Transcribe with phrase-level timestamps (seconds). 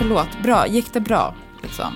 [0.00, 1.34] förlåt, bra, gick det bra?
[1.62, 1.92] Liksom.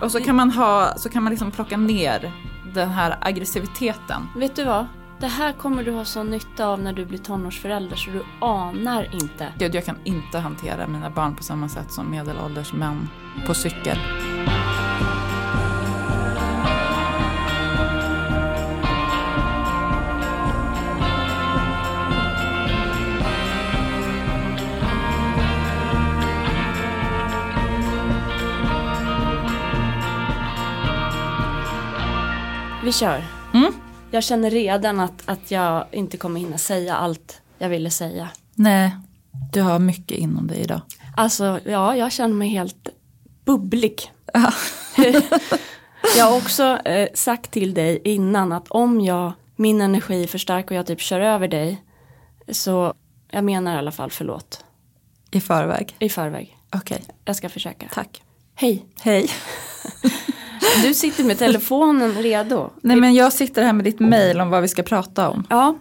[0.00, 2.32] Och så kan man, ha, så kan man liksom plocka ner
[2.74, 4.28] den här aggressiviteten.
[4.36, 4.86] Vet du vad?
[5.20, 9.14] Det här kommer du ha sån nytta av när du blir tonårsförälder så du anar
[9.22, 9.52] inte.
[9.58, 13.08] Gud, jag kan inte hantera mina barn på samma sätt som medelålders män
[13.46, 13.98] på cykel.
[32.84, 33.24] Vi kör.
[33.54, 33.72] Mm.
[34.10, 38.28] Jag känner redan att, att jag inte kommer hinna säga allt jag ville säga.
[38.54, 38.96] Nej,
[39.52, 40.80] du har mycket inom dig idag.
[41.16, 42.88] Alltså, ja, jag känner mig helt
[43.44, 44.12] bubblig.
[46.16, 50.38] jag har också eh, sagt till dig innan att om jag, min energi är för
[50.38, 51.82] stark och jag typ kör över dig.
[52.48, 52.94] Så
[53.30, 54.64] jag menar i alla fall förlåt.
[55.30, 55.96] I förväg.
[55.98, 56.56] I förväg.
[56.72, 57.88] Okej, Jag ska försöka.
[57.92, 58.22] tack.
[58.54, 58.86] Hej.
[59.00, 59.30] Hej.
[60.82, 62.70] Du sitter med telefonen redo.
[62.80, 65.46] Nej men jag sitter här med ditt mail om vad vi ska prata om.
[65.50, 65.78] Ja,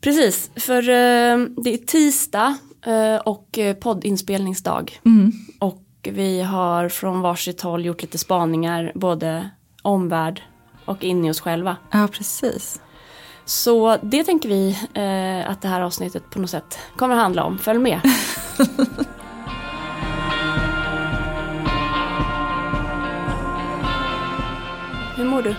[0.00, 0.50] precis.
[0.56, 2.56] För eh, det är tisdag
[2.86, 5.00] eh, och eh, poddinspelningsdag.
[5.04, 5.32] Mm.
[5.60, 9.50] Och vi har från varsitt håll gjort lite spaningar, både
[9.82, 10.42] omvärld
[10.84, 11.76] och in i oss själva.
[11.90, 12.80] Ja, precis.
[13.44, 17.58] Så det tänker vi eh, att det här avsnittet på något sätt kommer handla om.
[17.58, 18.00] Följ med.
[25.32, 25.54] mår du?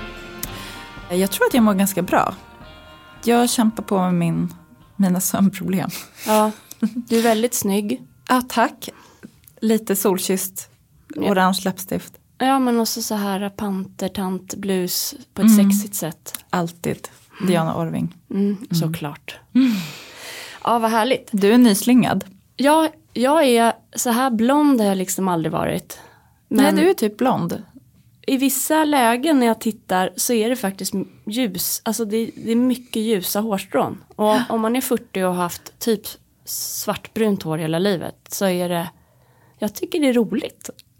[1.16, 2.36] Jag tror att jag mår ganska bra.
[3.24, 4.54] Jag kämpar på med min,
[4.96, 5.90] mina sömnproblem.
[6.28, 8.02] Ja, du är väldigt snygg.
[8.30, 8.90] Ja, tack.
[9.62, 10.70] Lite solkysst,
[11.16, 11.32] Ja.
[11.32, 12.14] orange läppstift.
[12.38, 15.72] Ja, men också så här pantertant-blus på ett Mm.
[15.72, 16.34] sexigt sätt.
[16.50, 17.08] Alltid.
[17.48, 18.16] Diana Orving.
[18.30, 19.38] Mm, Såklart.
[20.64, 21.30] Ja, vad härligt.
[21.32, 22.26] Du är nyslingad.
[22.56, 26.00] Ja, jag är så här blond har jag liksom aldrig varit.
[26.48, 27.64] Men Nej, du är typ blond.
[28.28, 30.94] I vissa lägen när jag tittar så är det faktiskt
[31.26, 31.82] ljus.
[31.86, 34.04] Alltså det, det är mycket ljusa hårstrån.
[34.16, 36.02] Och om man är 40 och har haft typ
[36.46, 38.90] svartbrunt hår hela livet så är det,
[39.60, 40.70] jag tycker det är roligt.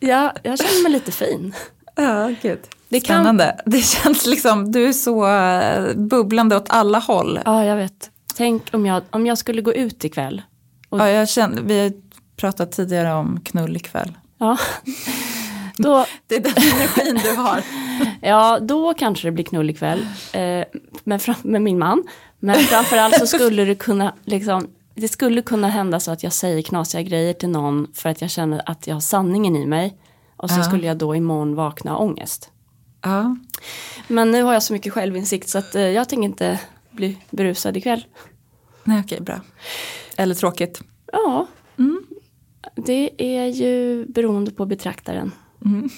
[0.00, 1.54] ja, jag känner mig lite fin.
[1.96, 2.58] Ja, gud.
[2.88, 3.60] Det kan- Spännande.
[3.66, 7.40] Det känns liksom, du är så eh, bubblande åt alla håll.
[7.44, 8.10] Ja, jag vet.
[8.36, 10.42] Tänk om jag, om jag skulle gå ut ikväll.
[10.88, 11.92] Och- Ja, jag känner, vi har
[12.36, 14.18] pratat tidigare om knull ikväll.
[14.38, 14.58] Ja.
[15.82, 17.62] Då, Det är den energin du har.
[18.28, 20.06] ja, då kanske det blir knull ikväll.
[20.32, 20.64] Eh,
[21.04, 22.02] med, med min man.
[22.38, 26.62] Men framförallt så skulle det kunna, liksom, det skulle kunna hända så att jag säger
[26.62, 29.96] knasiga grejer till någon för att jag känner att jag har sanningen i mig.
[30.36, 30.62] Och så Ja.
[30.64, 32.50] skulle jag då imorgon vakna av ångest.
[33.02, 33.36] Ja.
[34.08, 36.60] Men nu har jag så mycket självinsikt så att eh, jag tänker inte
[36.90, 38.04] bli berusad ikväll.
[38.84, 39.40] Nej, okej, bra.
[40.16, 40.80] Eller tråkigt.
[41.12, 41.46] Ja,
[41.78, 42.02] Mm.
[42.76, 45.32] det är ju beroende på betraktaren.
[45.64, 45.88] Mm.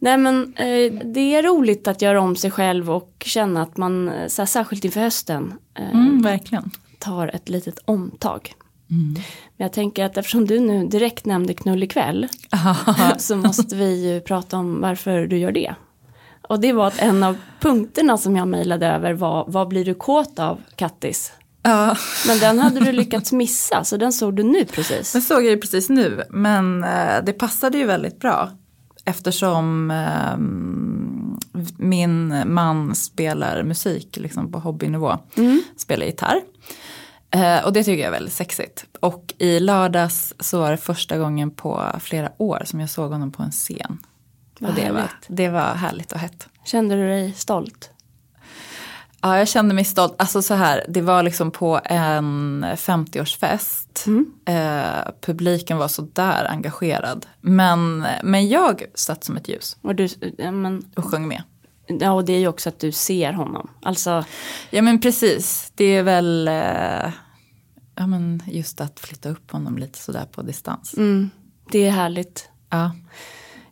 [0.00, 4.08] Nej men eh, det är roligt att göra om sig själv och känna att man,
[4.08, 6.70] eh, så här, särskilt inför hösten, eh, Mm, verkligen.
[6.98, 8.52] tar ett litet omtag.
[8.90, 9.14] Mm.
[9.56, 12.28] Men jag tänker att eftersom du nu direkt nämnde knull ikväll
[13.18, 15.74] så måste vi ju prata om varför du gör det.
[16.48, 19.94] Och det var att en av punkterna som jag mejlade över var vad blir du
[19.94, 21.32] kåt av Kattis?
[21.62, 25.12] ja, Men den hade du lyckats missa så den såg du nu precis.
[25.12, 26.22] den såg jag ju precis nu.
[26.30, 26.80] Men
[27.24, 28.50] det passade ju väldigt bra.
[29.08, 31.38] Eftersom ehm,
[31.76, 35.18] min man spelar musik liksom på hobbynivå.
[35.36, 35.62] Mm.
[35.76, 36.40] Spelar gitarr.
[37.30, 38.84] Eh, och det tycker jag är väldigt sexigt.
[39.00, 43.32] Och i lördags så var det första gången på flera år som jag såg honom
[43.32, 43.98] på en scen.
[44.60, 46.48] Vad och det var, det var härligt och hett.
[46.64, 47.90] Kände du dig stolt?
[49.28, 50.14] Ja, jag kände mig stolt.
[50.18, 54.06] Alltså så här, det var liksom på en 50-årsfest.
[54.06, 54.32] Mm.
[54.44, 57.26] Eh, publiken var så där engagerad.
[57.40, 61.42] Men, men jag satt som ett ljus Och du, ja, men, och sjöng med.
[61.86, 63.70] ja, och det är ju också att du ser honom.
[63.82, 64.24] Alltså,
[64.70, 67.12] Ja men precis, det är väl eh,
[67.94, 70.94] ja, men just att flytta upp honom lite sådär på distans.
[70.96, 71.30] mm,
[71.72, 72.48] det är härligt.
[72.70, 72.90] Ja.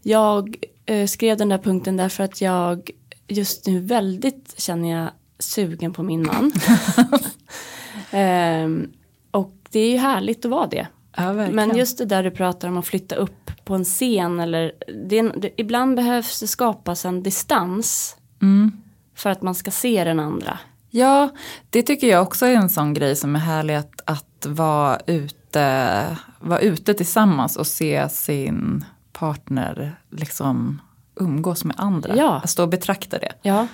[0.02, 2.90] Jag eh, skrev den där punkten därför att jag
[3.28, 6.52] just nu väldigt känner jag sugen på min man.
[8.10, 8.92] Ehm,
[9.30, 10.86] och det är ju härligt att vara det.
[11.16, 11.32] ja.
[11.32, 14.72] Men just det där du pratar om att flytta upp på en scen eller
[15.08, 18.72] det, det, ibland behövs det skapas en distans Mm.
[19.14, 20.58] för att man ska se den andra.
[20.90, 21.28] Ja,
[21.70, 26.16] det tycker jag också är en sån grej som är härlig att, att vara, ute,
[26.40, 30.80] vara ute tillsammans och se sin partner liksom
[31.14, 32.16] umgås med andra.
[32.16, 32.40] Ja.
[32.44, 33.32] Att stå och betrakta det.
[33.42, 33.66] Ja,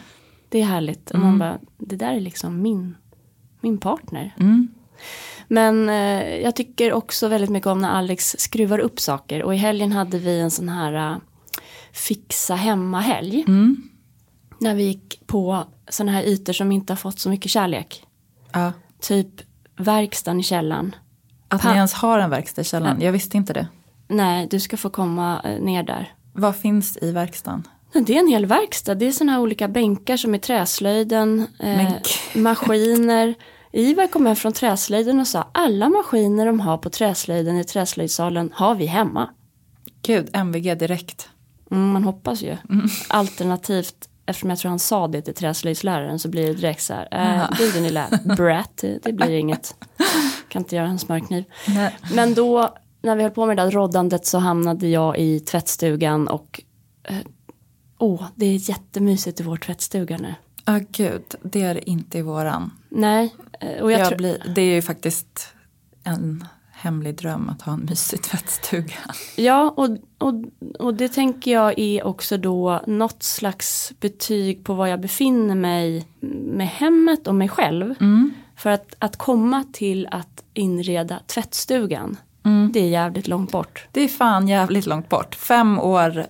[0.52, 1.10] det är härligt.
[1.10, 2.96] Och man bara, det där är liksom min,
[3.60, 4.34] min partner.
[4.40, 4.69] Mm.
[5.49, 9.43] Men eh, jag tycker också väldigt mycket om när Alex skruvar upp saker.
[9.43, 11.19] Och i helgen hade vi en sån här uh,
[11.93, 13.44] fixa hemma-helg.
[13.49, 13.76] Mm.
[14.60, 18.06] När vi gick på såna här ytor som inte har fått så mycket kärlek.
[18.52, 18.72] Ja.
[19.00, 19.28] Typ
[19.76, 20.94] verkstaden i källaren.
[21.48, 23.69] Att Pa- ni ens har en verkstad i källaren, jag visste inte det.
[24.08, 26.14] Nej, du ska få komma eh, ner där.
[26.32, 27.69] Vad finns i verkstaden?
[27.92, 28.94] Det är en hel verkstad.
[28.94, 31.92] Det är såna här olika bänkar som är träslöjden, eh,
[32.34, 33.34] maskiner.
[33.72, 38.52] Ivar kom hem från träslöjden och sa alla maskiner de har på träslöjden i träslöjdsalen
[38.54, 39.28] har vi hemma.
[40.02, 41.28] Gud, MVG direkt.
[41.70, 42.56] Mm, man hoppas ju.
[43.08, 47.08] Alternativt, eftersom jag tror han sa det till träslöjdsläraren så blir det direkt så här.
[47.12, 49.74] Eh, du din lilla brat, det, det blir inget.
[50.48, 51.44] Kan inte göra en smörkniv.
[51.68, 51.96] Nej.
[52.14, 56.28] Men då, när vi höll på med det där roddandet så hamnade jag i tvättstugan
[56.28, 56.60] och
[58.02, 60.34] åh, det är jättemysigt i vår tvättstuga nu.
[60.64, 62.70] Ja, gud, det är det inte i våran.
[62.88, 65.54] Nej, eh, och jag, Jag tror, blir, det är ju faktiskt
[66.04, 68.94] en hemlig dröm att ha en mysig tvättstuga.
[69.37, 69.88] ja och,
[70.19, 70.34] och,
[70.78, 76.06] och det tänker jag är också då något slags betyg på var jag befinner mig
[76.46, 77.94] med hemmet och mig själv.
[78.56, 82.16] För att, att komma till att inreda tvättstugan,
[82.72, 83.87] det är jävligt långt bort.
[83.93, 85.34] Det är fan jävligt långt bort.
[85.34, 86.26] Fem år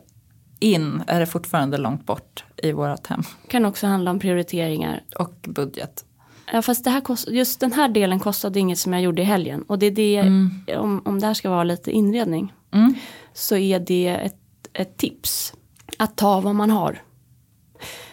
[0.63, 3.23] in är det fortfarande långt bort i vårat hem.
[3.49, 5.03] Kan också handla om prioriteringar.
[5.19, 6.05] Och budget.
[6.53, 9.25] Ja, fast det här kost, just den här delen kostade inget som jag gjorde i
[9.25, 9.63] helgen.
[9.63, 12.95] Och det är det, om, om det här ska vara lite inredning, Mm.
[13.35, 14.37] så är det ett,
[14.73, 15.55] ett tips.
[15.99, 17.03] Att ta vad man har.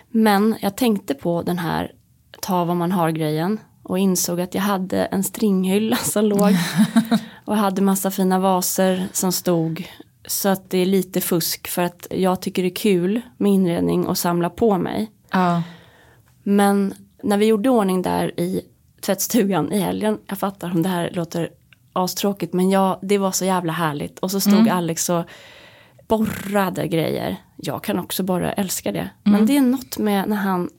[0.10, 1.92] Men jag tänkte på den här
[2.42, 3.60] ta vad man har grejen.
[3.84, 6.50] Och insåg att jag hade en stringhylla som låg.
[7.46, 9.88] Och hade massa fina vaser som stod.
[10.28, 14.08] Så att det är lite fusk för att jag tycker det är kul med inredning
[14.08, 15.12] och samla på mig.
[15.32, 15.64] Ja.
[16.44, 16.94] Men
[17.24, 18.62] när vi gjorde ordning där i
[19.02, 21.50] tvättstugan i helgen, jag fattar om det här låter
[21.94, 24.20] astråkigt men jag, det var så jävla härligt.
[24.20, 25.26] Och så stod Alex och
[26.08, 27.36] borrade grejer.
[27.56, 29.10] Jag kan också borra, älskar det.
[29.24, 30.70] Men det är något med när han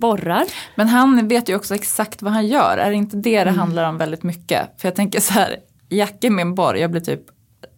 [0.00, 0.44] borrar.
[0.74, 2.78] Men han vet ju också exakt vad han gör.
[2.78, 4.80] Är det inte det det handlar om väldigt mycket?
[4.80, 5.56] För jag tänker så här,
[5.88, 7.22] Jacke med en borr, jag blir typ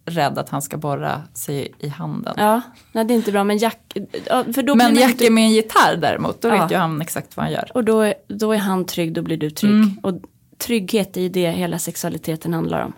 [0.05, 2.33] rädd att han ska borra sig i handen.
[2.37, 2.61] Ja,
[2.91, 3.97] nej det är inte bra men Jack,
[4.27, 6.61] ja, för då Men blir man Jacke med en gitarr däremot, då Ja.
[6.61, 7.71] vet ju han exakt vad han gör.
[7.73, 9.95] Och då, är- då är han trygg, då blir du trygg.
[10.03, 10.13] Och
[10.57, 12.93] trygghet är ju det hela sexualiteten handlar om.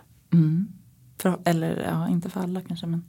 [1.22, 3.04] För, eller ja, inte för alla kanske men.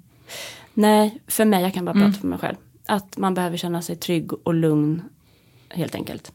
[0.75, 2.57] Nej, för mig, jag kan bara prata för mig själv.
[2.87, 5.03] Att man behöver känna sig trygg och lugn
[5.71, 6.33] helt enkelt.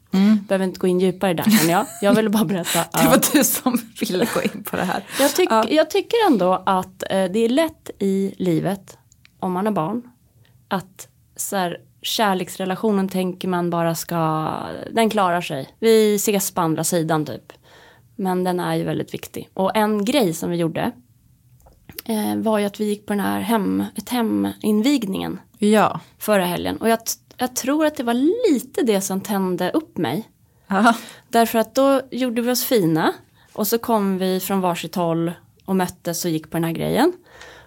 [0.47, 1.85] Behöver inte gå in djupare där känner jag.
[2.01, 2.79] Jag ville bara berätta.
[3.03, 5.03] Det var du som ville gå in på det här.
[5.19, 5.65] jag, tyck, Ja.
[5.69, 8.97] jag tycker ändå att eh, det är lätt i livet,
[9.39, 10.01] om man har barn,
[10.67, 14.49] att så här, kärleksrelationen tänker man bara ska,
[14.91, 15.69] den klarar sig.
[15.79, 17.53] Vi ses på andra sidan typ.
[18.15, 19.49] Men den är ju väldigt viktig.
[19.53, 20.91] Och en grej som vi gjorde
[22.05, 25.99] eh, var ju att vi gick på den här hem, ett heminvigningen Ja.
[26.19, 26.77] förra helgen.
[26.77, 26.99] Och jag,
[27.41, 28.13] jag tror att det var
[28.51, 30.29] lite det som tände upp mig.
[30.67, 30.93] Ja.
[31.29, 33.13] Därför att då gjorde vi oss fina.
[33.53, 35.31] Och så kom vi från varsitt håll
[35.65, 37.13] och möttes och gick på den här grejen.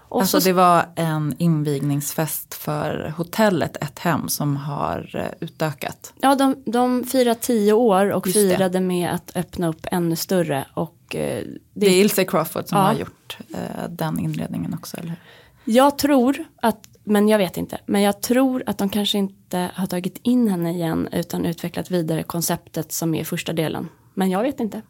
[0.09, 6.13] Och Alltså så, det var en invigningsfest för hotellet Ett Hem som har eh, utökat.
[6.21, 8.49] ja, de, de firade tio år och Just det.
[8.57, 10.65] firade med att öppna upp ännu större.
[10.75, 11.45] Och eh,
[11.75, 12.85] Det är Ilse Crawford som Ja.
[12.85, 15.19] har gjort eh, den inredningen också, eller hur?
[15.75, 19.87] Jag tror att, men jag vet inte, men jag tror att de kanske inte har
[19.87, 23.89] tagit in henne igen utan utvecklat vidare konceptet som är första delen.
[24.15, 24.83] Men jag vet inte.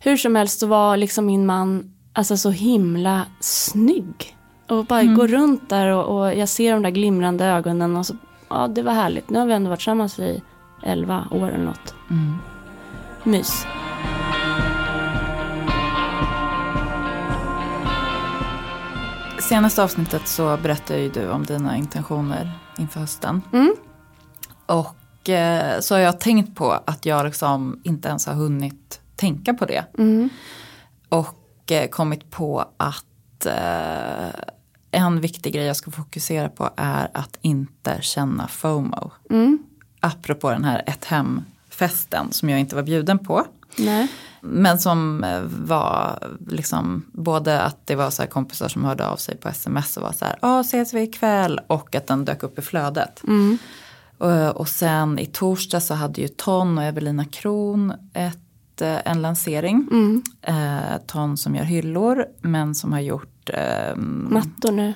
[0.00, 4.36] Hur som helst så var liksom min man alltså så himla snygg.
[4.68, 8.14] Och bara gå runt där och, och jag ser de där glimrande ögonen och så,
[8.48, 9.30] ja det var härligt.
[9.30, 10.42] Nu har vi ändå varit tillsammans i
[10.82, 11.94] 11 år eller något.
[13.24, 13.66] Mys.
[19.52, 23.42] Senaste avsnittet så berättade ju du om dina intentioner inför hösten.
[23.52, 23.74] Mm.
[24.66, 29.54] Och eh, så har jag tänkt på att jag liksom inte ens har hunnit tänka
[29.54, 29.84] på det.
[29.98, 30.28] Mm.
[31.08, 34.40] Och eh, kommit på att eh,
[34.90, 39.10] en viktig grej jag ska fokusera på är att inte känna FOMO.
[39.30, 39.58] Mm.
[40.00, 43.46] Apropå den här ett hem-festen som jag inte var bjuden på.
[43.78, 44.08] Nej.
[44.44, 46.18] Men som eh, var
[46.48, 50.02] liksom både att det var så här kompisar som hörde av sig på sms och
[50.02, 53.22] var så här, ja ses vi ikväll och att den dök upp i flödet.
[53.24, 53.58] Mm.
[54.18, 59.22] Och, och sen i torsdag så hade ju Ton och Evelina Kron ett, eh, en
[59.22, 59.88] lansering.
[59.90, 60.22] Mm.
[60.42, 64.94] Eh, Ton som gör hyllor men som har gjort ehm, Mattor nu.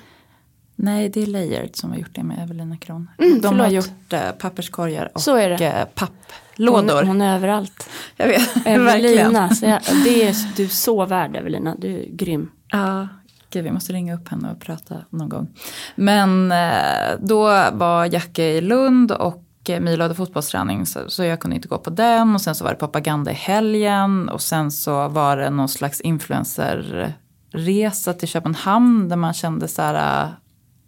[0.76, 3.11] Nej, det är Layered som har gjort det med Evelina Kron.
[3.19, 6.99] Mm, De har gjort eh, papperskorgar och eh, papp lådor.
[6.99, 7.89] Hon, hon är överallt.
[8.17, 8.49] Jag vet.
[8.67, 12.51] Evelina, så jag, det är du är så värd Evelina, du är grym.
[12.73, 13.09] Ja,
[13.51, 15.49] gud, vi måste ringa upp henne och prata någon gång.
[15.95, 21.41] Men eh, då var Jacke i Lund och eh, Milo hade fotbollsträning så, så jag
[21.41, 22.35] kunde inte gå på den.
[22.35, 26.01] Och sen så var det propaganda i helgen och sen så var det någon slags
[26.01, 30.29] influencerresa till Köpenhamn där man kände så här, eh,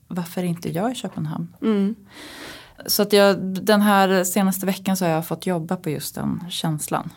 [0.09, 1.55] varför är inte jag i Köpenhamn?
[1.63, 1.95] Mm.
[2.87, 6.45] Så att jag, den här senaste veckan så har jag fått jobba på just den
[6.51, 7.11] känslan.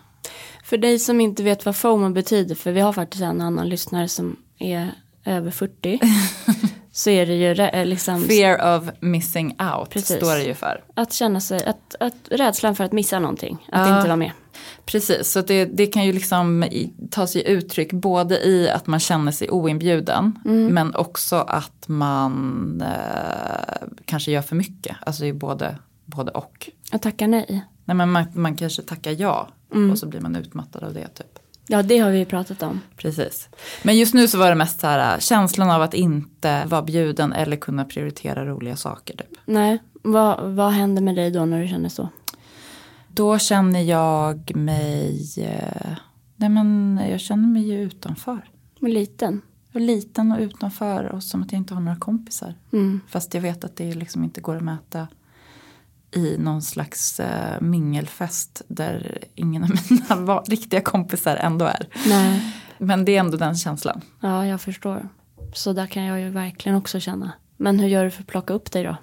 [0.64, 4.08] För dig som inte vet vad FOMO betyder, för vi har faktiskt en annan lyssnare
[4.08, 4.92] som är
[5.26, 6.00] över 40.
[6.92, 10.18] så är det ju re- liksom Fear of missing out Precis.
[10.18, 10.84] står det ju för.
[10.94, 13.96] att känna sig, att, att rädslan för att missa någonting, att Ja.
[13.98, 14.32] inte vara med.
[14.86, 16.66] Precis, så det, det kan ju liksom
[17.12, 23.88] ta sig uttryck både i att man känner sig oinbjuden men också att man eh,
[24.06, 24.98] kanske gör för mycket.
[25.02, 26.70] Alltså det är både, både och.
[26.92, 27.66] Att tacka nej.
[27.86, 29.48] Nej, men man, man kanske tackar ja
[29.92, 31.40] och så blir man utmattad av det typ.
[31.68, 32.82] Ja, det har vi ju pratat om.
[32.98, 33.50] Precis.
[33.84, 37.34] Men just nu så var det mest så här känslan av att inte vara bjuden
[37.34, 39.18] eller kunna prioritera roliga saker.
[39.18, 39.38] Typ.
[39.46, 42.10] Nej, vad, vad händer med dig då när du känner så?
[43.14, 45.98] Då känner jag mig, eh,
[46.36, 48.50] nej men jag känner mig ju utanför.
[48.80, 49.42] Men liten.
[49.74, 52.56] Är liten och utanför och som att jag inte har några kompisar.
[52.74, 53.02] Mm.
[53.08, 55.08] Fast jag vet att det liksom inte går att mäta
[56.16, 61.88] i någon slags eh, mingelfest där ingen av mina riktiga kompisar ändå är.
[62.08, 64.02] Nej, Men det är ändå den känslan.
[64.20, 65.10] ja jag förstår.
[65.54, 67.32] Så där kan jag ju verkligen också känna.
[67.58, 68.96] Men hur gör du för att plocka upp dig då?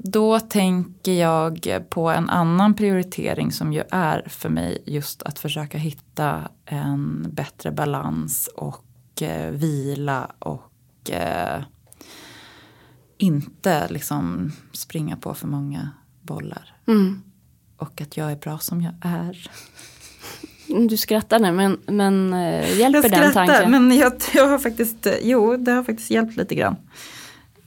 [0.00, 5.78] Då tänker jag på en annan prioritering som ju är för mig just att försöka
[5.78, 11.62] hitta en bättre balans och eh, vila och eh,
[13.18, 15.90] inte liksom springa på för många
[16.22, 16.74] bollar.
[16.86, 17.22] Mm.
[17.76, 19.50] Och att jag är bra som jag är.
[20.88, 23.70] Du skrattar nu, men, men eh, hjälper den tanken?
[23.70, 26.76] men jag, jag har faktiskt, jo det har faktiskt hjälpt lite grann.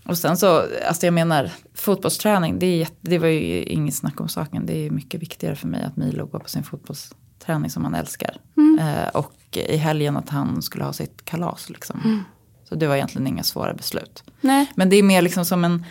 [0.06, 4.28] Och sen så, alltså jag menar fotbollsträning, det, är, det var ju inget snack om
[4.30, 4.66] saken.
[4.66, 8.38] Det är mycket viktigare för mig att Milo går på sin fotbollsträning som han älskar.
[8.80, 12.26] Eh, och i helgen att han skulle ha sitt kalas liksom.
[12.70, 14.24] Så det var egentligen inga svåra beslut.
[14.42, 15.86] Nej, Men det är mer liksom som en,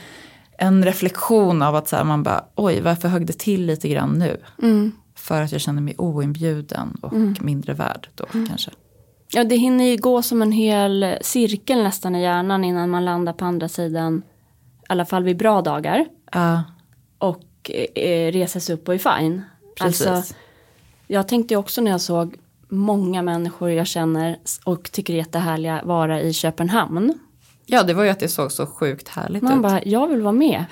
[0.59, 4.19] en reflektion av att så här, man bara, oj varför högg det till lite grann
[4.19, 4.41] nu?
[4.63, 4.93] mm.
[5.15, 8.71] För att jag känner mig oinbjuden och mindre värd då kanske.
[9.33, 13.33] Ja, det hinner ju gå som en hel cirkel nästan i hjärnan innan man landar
[13.33, 14.23] på andra sidan.
[14.81, 16.07] I alla fall vid bra dagar.
[16.33, 16.63] Ja,
[17.19, 19.43] Och eh, reser sig upp och är fine.
[19.81, 20.07] precis.
[20.07, 20.35] Alltså,
[21.07, 22.37] jag tänkte också när jag såg
[22.69, 27.19] många människor jag känner och tycker är jättehärliga vara i Köpenhamn.
[27.71, 29.63] Ja, det var ju att det såg så sjukt härligt Man ut.
[29.63, 30.65] bara, jag vill vara med.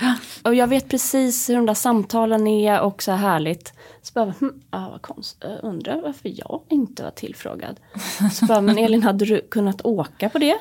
[0.45, 3.73] Och jag vet precis hur de där samtalen är och så här härligt.
[4.03, 7.81] Så bara, hm, ah, vad Jag undrar varför jag inte var tillfrågad.
[8.33, 10.59] Så bara, men Elin, hade du kunnat åka på det?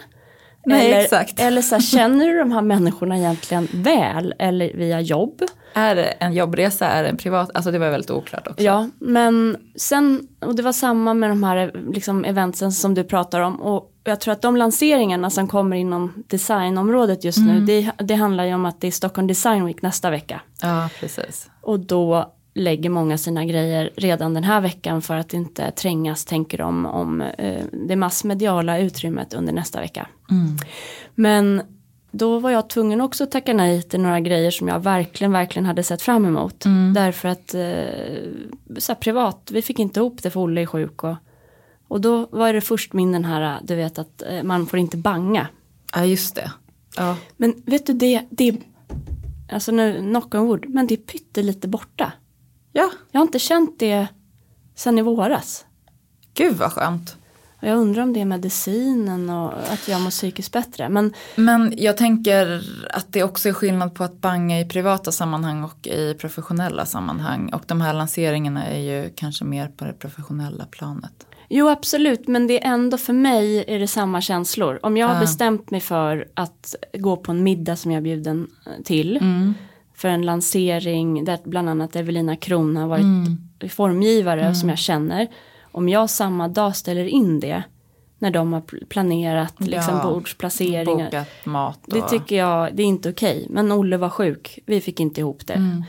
[0.66, 1.40] Nej, eller, exakt.
[1.40, 5.42] Eller så här, känner du de här människorna egentligen väl eller via jobb?
[5.74, 8.64] Är det en jobbresa, är det en privat, alltså det var väldigt oklart också.
[8.64, 13.40] Ja, men sen, och det var samma med de här liksom, eventsen som du pratar
[13.40, 13.62] om.
[13.62, 18.46] Och jag tror att de lanseringarna som kommer inom designområdet just nu, det, det handlar
[18.46, 20.42] ju om att det är Stockholm Design Week nästa vecka.
[20.62, 21.50] ja precis.
[21.62, 26.58] Och då lägger många sina grejer redan den här veckan för att inte trängas, tänker
[26.58, 30.08] de, om eh, det massmediala utrymmet under nästa vecka.
[31.16, 31.62] Men
[32.12, 35.66] då var jag tvungen också att tacka nej till några grejer som jag verkligen, verkligen
[35.66, 36.66] hade sett fram emot.
[36.94, 41.04] Därför att eh, så privat, vi fick inte ihop det för Olle är sjuk.
[41.04, 41.16] Och,
[41.88, 44.98] och då var det först min den här, du vet att eh, man får inte
[44.98, 45.48] banga.
[45.94, 46.52] Ja, just det.
[46.98, 47.18] Ja.
[47.38, 48.58] Men vet du det, det är,
[49.52, 52.12] alltså nu knock on wood, men det är pyttelite borta.
[52.74, 54.08] ja, Jag har inte känt det
[54.76, 55.66] sen i våras.
[56.34, 57.18] gud vad skönt.
[57.62, 60.90] Och jag undrar om det är medicinen och att jag mår psykiskt bättre.
[60.90, 62.62] Men Men jag tänker
[62.94, 67.50] att det också är skillnad på att banga i privata sammanhang och i professionella sammanhang.
[67.54, 71.27] Och de här lanseringarna är ju kanske mer på det professionella planet.
[71.50, 74.80] Jo absolut, men det är ändå för mig är det samma känslor.
[74.84, 75.20] Om jag har Ah.
[75.20, 79.20] bestämt mig för att gå på en middag som jag är bjuden eh, till.
[79.96, 85.28] För en lansering där bland annat Evelina Kron har varit formgivare som jag känner.
[85.72, 87.64] Om jag samma dag ställer in det
[88.20, 91.06] när de har pl- planerat liksom Ja, bordsplaceringar.
[91.06, 91.94] Bokat mat och...
[91.94, 93.48] Det tycker jag, det är inte okej.
[93.50, 95.84] Men Olle var sjuk, vi fick inte ihop det.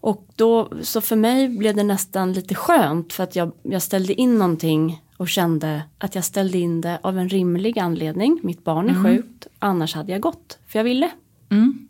[0.00, 4.14] Och då, så för mig blev det nästan lite skönt för att jag, jag ställde
[4.14, 8.40] in någonting och kände att jag ställde in det av en rimlig anledning.
[8.42, 11.10] Mitt barn är sjukt, annars hade jag gått, för jag ville.
[11.50, 11.88] Mm.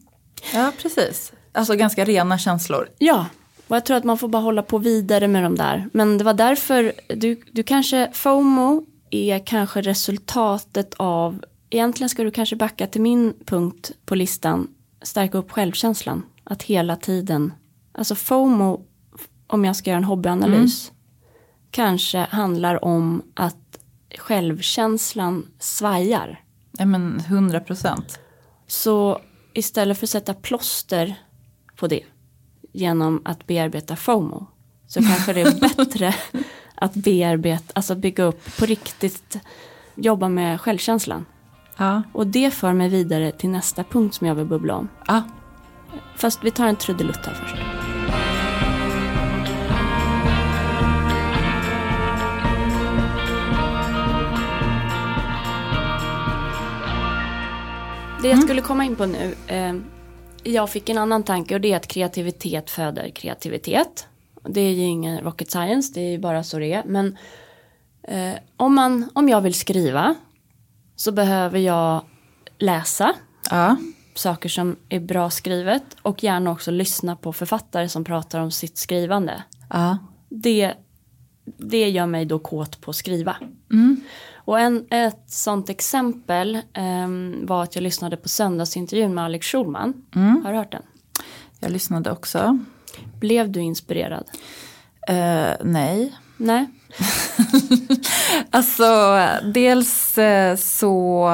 [0.55, 1.33] Ja, precis.
[1.53, 2.89] Alltså ganska rena känslor.
[2.99, 3.27] Ja,
[3.69, 5.89] Och jag tror att man får bara hålla på vidare med de där.
[5.93, 12.31] Men det var därför, du, du kanske, FOMO är kanske resultatet av, egentligen ska du
[12.31, 14.69] kanske backa till min punkt på listan,
[15.03, 16.23] stärka upp självkänslan.
[16.45, 17.53] Att hela tiden,
[18.01, 18.87] alltså FOMO,
[19.47, 21.01] om jag ska göra en hobbyanalys, mm.
[21.71, 23.79] kanske handlar om att
[24.19, 26.45] självkänslan svajar.
[26.73, 28.19] Ja men hundra procent.
[28.67, 29.21] Så
[29.55, 31.15] istället för att sätta plåster
[31.77, 32.03] på det
[32.73, 34.47] genom att bearbeta FOMO
[34.87, 36.15] så kanske det är bättre
[36.75, 39.37] att bearbeta, alltså bygga upp på riktigt,
[39.95, 41.27] jobba med självkänslan.
[41.77, 42.03] Ja.
[42.13, 44.89] Och det för mig vidare till nästa punkt som jag vill bubbla om.
[45.07, 45.23] Ja.
[46.17, 47.90] Fast vi tar en trudelutt här först.
[58.23, 58.47] Det jag mm.
[58.47, 59.75] skulle komma in på nu, eh,
[60.43, 64.07] jag fick en annan tanke och det är att kreativitet föder kreativitet.
[64.43, 66.85] Det är ju ingen rocket science, det är ju bara så det är.
[66.85, 67.19] Men
[68.03, 70.15] eh, om, man, om jag vill skriva
[70.97, 72.05] så behöver jag
[72.59, 73.15] läsa
[73.51, 73.77] ja.
[74.15, 78.79] saker som är bra skrivet och gärna också lyssna på författare som pratar om sitt
[78.79, 79.43] skrivande.
[79.71, 79.99] Ja.
[80.29, 80.75] Det,
[81.45, 83.37] det gör mig då kåt på att skriva.
[83.71, 84.01] Mm.
[84.51, 89.95] Och en, ett sånt exempel um, var att jag lyssnade på söndagsintervjun med Alex Schulman.
[90.15, 90.45] Mm.
[90.45, 90.83] Har du hört den?
[91.61, 92.59] Jag lyssnade också.
[93.21, 94.25] Blev du inspirerad?
[95.11, 96.17] Uh, nej.
[96.37, 96.69] Nej.
[98.51, 99.19] alltså
[99.55, 101.31] dels eh, så,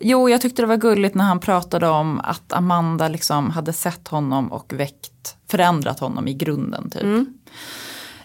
[0.00, 4.08] jo jag tyckte det var gulligt när han pratade om att Amanda liksom hade sett
[4.08, 7.02] honom och väckt, förändrat honom i grunden typ.
[7.02, 7.38] Mm.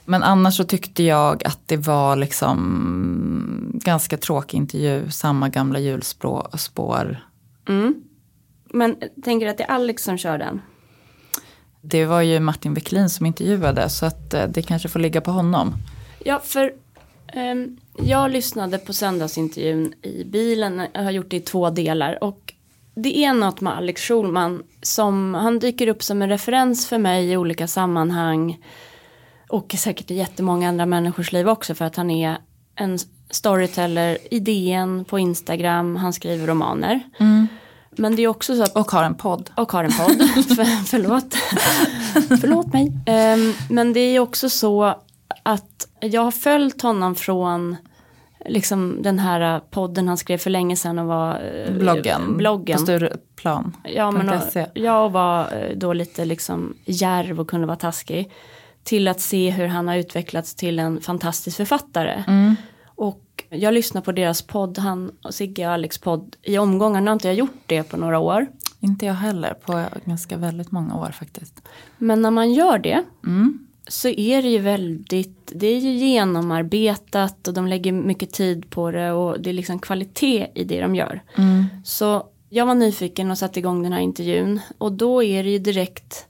[0.05, 7.17] Men annars så tyckte jag att det var liksom ganska tråkig intervju, samma gamla hjulspår.
[7.67, 8.03] Mm.
[8.69, 10.61] Men tänker du att det är Alex som kör den?
[11.81, 15.31] Det var ju Martin Wiklin som intervjuade så att eh, det kanske får ligga på
[15.31, 15.73] honom.
[16.25, 16.73] Ja, för
[17.35, 22.23] um, jag lyssnade på söndagsintervjun i bilen, jag har gjort det i två delar.
[22.23, 22.53] Och
[22.95, 27.31] det är något med Alex Schulman som, han dyker upp som en referens för mig
[27.31, 28.57] i olika sammanhang
[29.53, 32.37] och säkert i jättemånga andra människors liv också för att han är
[32.75, 36.99] en storyteller i DN på Instagram, han skriver romaner.
[37.19, 37.47] Mm.
[37.91, 38.75] Men det är också så att...
[38.75, 39.49] Och har en podd.
[39.55, 41.33] Och har en podd, för, förlåt.
[42.41, 42.87] förlåt mig.
[42.87, 44.95] Um, men det är också så
[45.43, 47.75] att jag har följt honom från
[48.45, 52.77] liksom den här podden han skrev för länge sedan och var eh, bloggen, bloggen.
[52.77, 53.77] på Stureplan.
[53.83, 58.31] Ja, men och, jag var eh, då lite liksom järv och kunde vara taskig
[58.83, 62.23] till att se hur han har utvecklats till en fantastisk författare.
[62.27, 62.55] Mm.
[62.85, 67.01] Och jag lyssnar på deras podd, han och Sigge och Alex podd i omgångar.
[67.01, 68.47] Nu har inte jag gjort det på några år.
[68.79, 71.61] Inte jag heller, på ganska väldigt många år faktiskt.
[71.97, 73.67] Men när man gör det mm.
[73.87, 78.91] så är det ju väldigt, det är ju genomarbetat och de lägger mycket tid på
[78.91, 81.21] det och det är liksom kvalitet i det de gör.
[81.35, 81.65] Mm.
[81.85, 85.59] Så jag var nyfiken och satte igång den här intervjun och då är det ju
[85.59, 86.27] direkt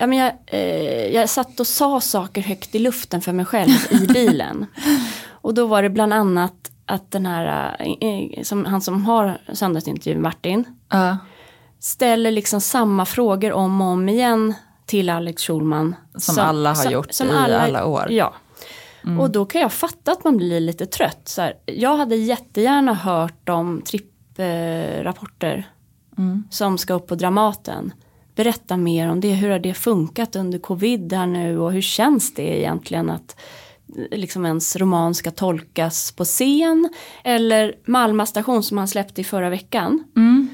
[0.00, 3.70] Ja, men jag, eh, jag satt och sa saker högt i luften för mig själv
[3.90, 4.66] i bilen.
[5.30, 10.22] och då var det bland annat att den här, eh, som, han som har söndagsintervjun,
[10.22, 11.14] Martin, uh.
[11.78, 14.54] ställer liksom samma frågor om och om igen
[14.86, 15.94] till Alex Schulman.
[16.12, 18.06] Som, som alla har som, gjort som i alla, alla, år.
[18.10, 18.34] Ja.
[19.04, 19.20] Mm.
[19.20, 21.28] Och då kan jag fatta att man blir lite trött.
[21.28, 25.70] Så här, jag hade jättegärna hört om tripprapporter
[26.18, 26.44] mm.
[26.50, 27.92] som ska upp på Dramaten
[28.44, 29.32] berätta mer om det.
[29.32, 33.40] Hur har det funkat under covid här nu och hur känns det egentligen att
[34.10, 36.88] liksom ens roman ska tolkas på scen
[37.24, 40.04] eller Malmö station som han släppte i förra veckan.
[40.16, 40.48] Mm.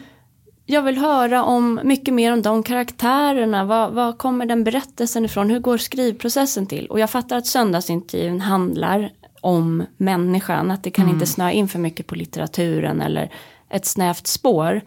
[0.64, 3.64] Jag vill höra om mycket mer om de karaktärerna.
[3.64, 5.51] Var, var kommer den berättelsen ifrån?
[5.51, 6.87] Hur går skrivprocessen till?
[6.87, 10.70] Och jag fattar att söndagsintervjun handlar om människan.
[10.70, 11.14] Att det kan mm.
[11.14, 13.33] inte snöa in för mycket på litteraturen eller
[13.70, 14.81] ett snävt spår.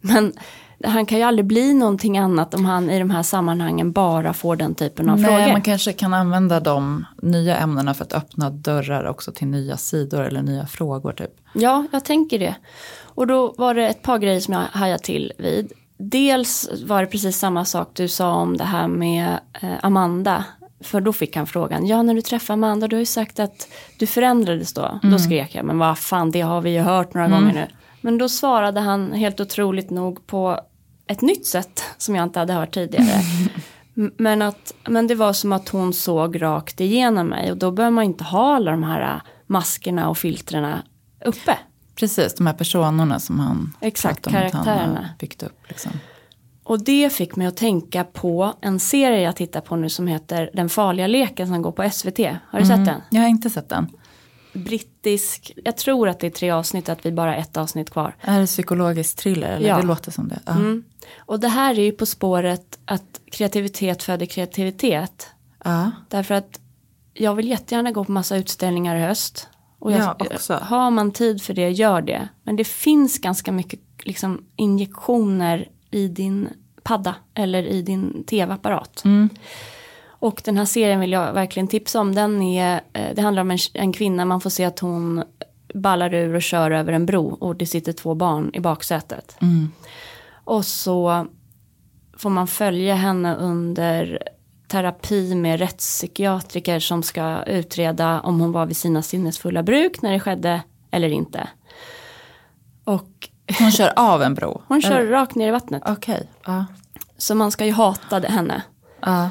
[0.00, 0.32] Men
[0.84, 4.56] han kan ju aldrig bli någonting annat om han i de här sammanhangen bara får
[4.56, 5.52] den typen av Nej, frågor.
[5.52, 10.22] Man kanske kan använda de nya ämnena för att öppna dörrar också till nya sidor
[10.22, 11.12] eller nya frågor.
[11.12, 11.30] Typ.
[11.52, 12.54] Ja, jag tänker det.
[13.02, 15.72] Och då var det ett par grejer som jag hajade till vid.
[15.98, 20.44] Dels var det precis samma sak du sa om det här med eh, Amanda.
[20.80, 23.68] För då fick han frågan, ja när du träffade Amanda, du har ju sagt att
[23.98, 25.00] du förändrades då.
[25.02, 25.12] Mm.
[25.12, 27.40] Då skrek jag, men vad fan det har vi ju hört några mm.
[27.40, 27.66] gånger nu.
[28.00, 30.60] Men då svarade han helt otroligt nog på
[31.10, 33.22] ett nytt sätt som jag inte hade hört tidigare.
[33.94, 37.94] Men, att, men det var som att hon såg rakt igenom mig och då behöver
[37.94, 40.82] man inte ha alla de här äh, maskerna och filtrerna
[41.24, 41.58] uppe.
[41.94, 45.08] Precis, de här personerna som han Exakt, karaktärerna.
[45.18, 45.68] byggt upp.
[45.68, 45.92] Liksom.
[46.64, 50.50] Och det fick mig att tänka på en serie jag tittar på nu som heter
[50.54, 52.18] Den farliga leken som går på SVT.
[52.50, 53.00] Har du sett den?
[53.10, 53.88] Jag har inte sett den.
[54.52, 58.16] Brittisk, jag tror att det är tre avsnitt, att vi bara har ett avsnitt kvar.
[58.20, 59.48] Är det psykologisk thriller?
[59.52, 59.68] Eller?
[59.68, 59.76] Ja.
[59.76, 60.40] Det låter som det.
[60.46, 60.52] Ja.
[60.52, 60.84] Mm.
[61.18, 65.28] Och det här är ju på spåret att kreativitet föder kreativitet.
[65.64, 65.90] Ja.
[66.08, 66.60] Därför att
[67.14, 69.48] jag vill jättegärna gå på massa utställningar i höst.
[69.78, 70.54] Och jag, Ja, också.
[70.54, 72.28] Har man tid för det, gör det.
[72.42, 76.48] Men det finns ganska mycket liksom, injektioner i din
[76.82, 79.04] padda eller i din tv-apparat.
[79.04, 79.28] Mm.
[80.20, 82.14] Och den här serien vill jag verkligen tipsa om.
[82.14, 85.24] Den är, eh, det handlar om en, en kvinna, man får se att hon
[85.74, 89.36] ballar ur och kör över en bro och det sitter två barn i baksätet.
[89.40, 89.72] Mm.
[90.44, 91.26] Och så
[92.16, 94.22] får man följa henne under
[94.68, 100.20] terapi med rättspsykiatriker som ska utreda om hon var vid sina sinnesfulla bruk när det
[100.20, 101.48] skedde eller inte.
[102.84, 103.28] Och
[103.58, 104.62] Hon kör av en bro?
[104.68, 105.10] hon kör Eller?
[105.10, 105.82] rakt ner i vattnet.
[105.86, 106.28] Okej.
[106.46, 106.66] Ja.
[107.18, 108.62] Så man ska ju hata henne.
[109.00, 109.30] Ja.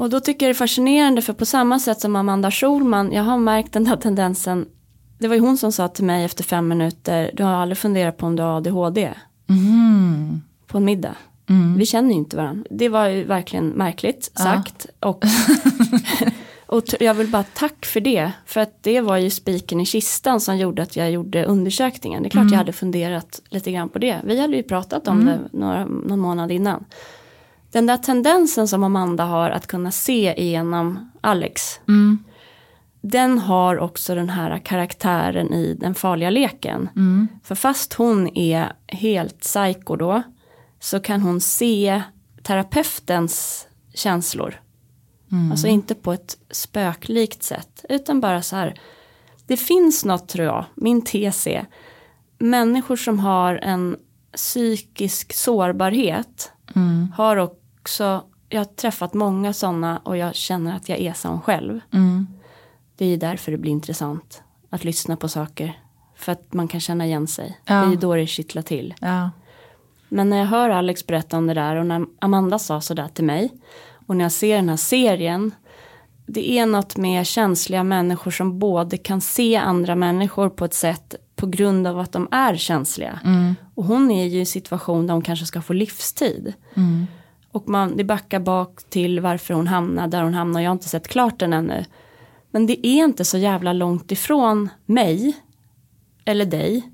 [0.00, 3.22] Och då tycker jag det är fascinerande för på samma sätt som Amanda Schulman, jag
[3.22, 4.66] har märkt den här tendensen.
[5.18, 8.16] Det var ju hon som sa till mig efter fem minuter, du har aldrig funderat
[8.16, 9.10] på om du har ADHD
[9.46, 10.42] Mhm.
[10.66, 11.14] på en middag.
[11.78, 12.64] Vi känner ju inte varandra.
[12.70, 14.86] Det var ju verkligen märkligt sagt.
[15.00, 15.24] Och,
[16.66, 18.32] och t- jag vill bara tack för det.
[18.46, 22.22] För att det var ju spiken i kistan som gjorde att jag gjorde undersökningen.
[22.22, 24.20] Det är klart jag hade funderat lite grann på det.
[24.24, 26.84] Vi hade ju pratat om det några, någon månad innan.
[27.70, 31.80] Den där tendensen som Amanda har att kunna se igenom Alex.
[31.88, 32.24] Mm.
[33.00, 36.88] Den har också den här karaktären i den farliga leken.
[36.96, 37.28] Mm.
[37.44, 40.22] För fast hon är helt psycho då.
[40.80, 42.02] Så kan hon se
[42.42, 44.60] terapeutens känslor.
[45.50, 47.84] Alltså inte på ett spöklikt sätt.
[47.88, 48.80] Utan bara så här.
[49.46, 51.66] Det finns något tror jag, min tes är.
[52.38, 53.96] Människor som har en
[54.36, 56.52] psykisk sårbarhet.
[57.14, 57.36] Har
[57.80, 61.80] också, jag har träffat många sådana och jag känner att jag är sån själv.
[61.92, 62.26] Mm.
[62.96, 65.78] Det är därför det blir intressant att lyssna på saker.
[66.16, 67.58] För att man kan känna igen sig.
[67.64, 67.74] Ja.
[67.74, 68.94] Det är ju då det kittlar till.
[69.00, 69.30] Ja.
[70.08, 73.24] Men när jag hör Alex berätta om det där och när Amanda sa sådär till
[73.24, 73.50] mig.
[74.06, 75.54] Och när jag ser den här serien.
[76.26, 81.14] Det är något med känsliga människor som både kan se andra människor på ett sätt
[81.36, 83.20] på grund av att de är känsliga.
[83.74, 86.54] Och hon är ju i en situation där hon kanske ska få livstid.
[87.52, 90.60] Och man, det backar bak till varför hon hamnar där hon hamnar.
[90.60, 91.84] Jag har inte sett klart den ännu.
[92.50, 95.36] Men det är inte så jävla långt ifrån mig.
[96.24, 96.90] Eller dig.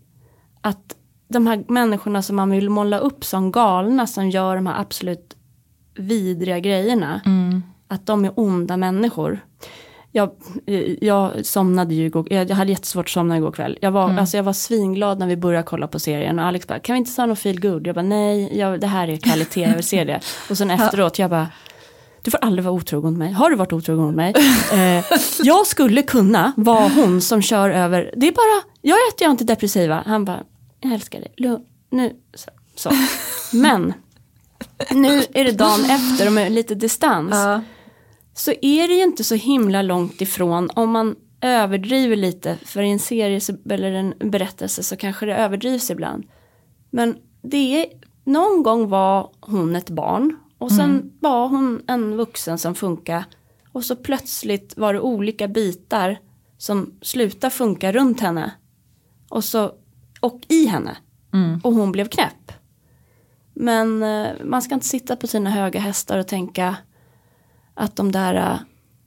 [0.60, 0.96] Att
[1.28, 4.06] de här människorna som man vill måla upp som galna.
[4.06, 5.36] Som gör de här absolut
[5.94, 7.20] vidriga grejerna.
[7.88, 9.40] Att de är onda människor.
[10.16, 10.30] Jag,
[11.00, 13.78] jag somnade ju igår, jag hade jättesvårt att somna igår kväll.
[13.80, 16.78] Jag var, alltså jag var svinglad när vi började kolla på serien och Alex bara,
[16.78, 17.86] kan vi inte ta någon feel good?
[17.86, 20.20] Jag bara, nej, jag, det här är kvalitet, jag vill se det.
[20.50, 21.48] Och sen efteråt, jag bara,
[22.22, 23.32] du får aldrig vara otrogen mot mig.
[23.32, 24.34] Har du varit otrogen mot mig?
[24.72, 25.04] Eh,
[25.42, 30.02] jag skulle kunna vara hon som kör över, det är bara, jag äter ju antidepressiva.
[30.06, 30.40] Han bara,
[30.80, 32.50] jag älskar dig, Lu- nu, så.
[32.76, 32.90] så.
[33.56, 33.94] Men,
[34.90, 37.60] nu är det dagen efter och med lite distans Ja.
[38.36, 42.56] Så är det ju inte så himla långt ifrån om man överdriver lite.
[42.64, 46.24] För i en serie så, eller en berättelse så kanske det överdrivs ibland.
[46.90, 47.86] Men det är,
[48.24, 53.24] någon gång var hon ett barn och sen var hon en vuxen som funkar.
[53.72, 56.18] Och så plötsligt var det olika bitar
[56.58, 58.50] som slutar funka runt henne.
[59.28, 59.72] Och, så,
[60.20, 60.96] och i henne.
[61.64, 62.52] Och hon blev knäpp.
[63.54, 66.76] Men eh, man ska inte sitta på sina höga hästar och tänka
[67.76, 68.58] att de där äh,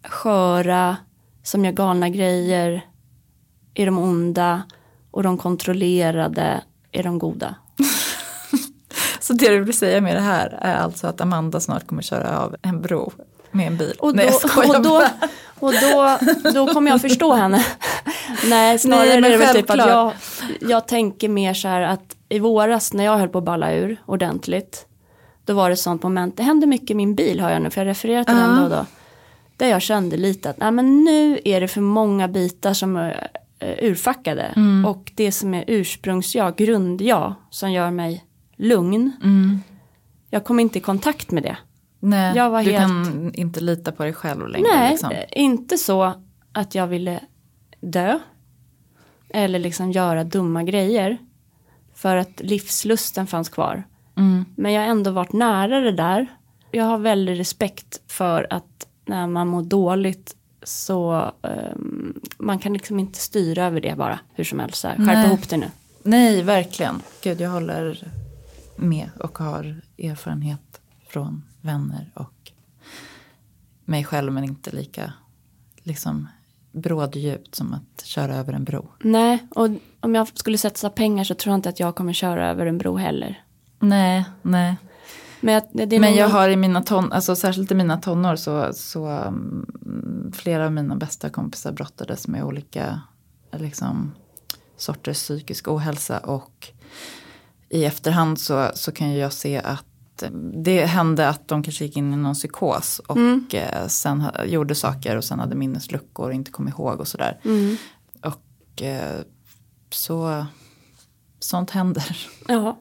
[0.09, 0.97] sköra
[1.43, 2.85] som gör galna grejer
[3.73, 4.63] är de onda
[5.11, 7.55] och de kontrollerade är de goda.
[9.19, 12.39] Så det du vill säga med det här är alltså att Amanda snart kommer köra
[12.39, 13.11] av en bro
[13.51, 13.95] med en bil.
[13.99, 15.07] Och Nej, då, jag skojar och då,
[15.59, 16.17] och då,
[16.53, 17.65] då kommer jag förstå henne.
[18.49, 20.13] Nej, snarare Nej, är det väl typ att jag,
[20.61, 23.97] jag tänker mer så här att i våras när jag höll på att balla ur
[24.05, 24.85] ordentligt.
[25.49, 27.69] Då var det ett sånt moment, det händer mycket i min bil har jag nu,
[27.69, 28.55] för jag refererar till den Ja.
[28.57, 28.85] då och då.
[29.57, 33.29] Där jag kände lite att nej, men nu är det för många bitar som är
[33.81, 34.41] urfackade.
[34.41, 34.85] Mm.
[34.85, 39.11] Och det som är ursprungs-jag, grund-jag, som gör mig lugn.
[39.23, 39.59] Mm.
[40.29, 41.57] Jag kom inte i kontakt med det.
[41.99, 44.67] Nej, Jag var du helt- kan inte lita på dig själv längre.
[44.75, 45.11] Nej, liksom.
[45.31, 46.13] inte så
[46.53, 47.19] att jag ville
[47.81, 48.19] dö.
[49.29, 51.17] Eller liksom göra dumma grejer.
[51.95, 53.83] För att livslusten fanns kvar.
[54.19, 54.45] Mm.
[54.55, 56.27] Men jag har ändå varit nära det där.
[56.71, 62.99] Jag har väldigt respekt för att när man mår dåligt så ehm, man kan liksom
[62.99, 64.83] inte styra över det bara hur som helst.
[64.83, 65.27] Här, Skärp Nej.
[65.27, 65.67] ihop det nu.
[66.03, 67.01] Nej, verkligen.
[67.23, 68.11] Gud, jag håller
[68.75, 72.51] med och har erfarenhet från vänner och
[73.85, 75.13] mig själv men inte lika
[75.83, 76.27] liksom
[76.71, 78.91] bråddjupt som att köra över en bro.
[79.03, 82.49] Nej, och om jag skulle satsa pengar så tror jag inte att jag kommer köra
[82.49, 83.43] över en bro heller.
[83.79, 84.77] Nej, nej.
[85.41, 89.05] Men jag, Men jag har i mina ton, alltså särskilt i mina tonår så, så
[89.07, 93.01] mm, flera av mina bästa kompisar brottades med olika
[93.51, 94.11] liksom,
[94.77, 96.67] sorters psykisk ohälsa och
[97.69, 100.29] i efterhand så, så kan jag se att eh,
[100.63, 103.45] det hände att de kanske gick in i någon psykos och Mm.
[103.53, 107.39] eh, sen gjorde saker och sen hade minnesluckor och inte kom ihåg och sådär.
[107.45, 107.77] Mm.
[108.23, 109.19] Och eh,
[109.91, 110.45] så,
[111.39, 112.17] sånt händer.
[112.47, 112.77] Ja,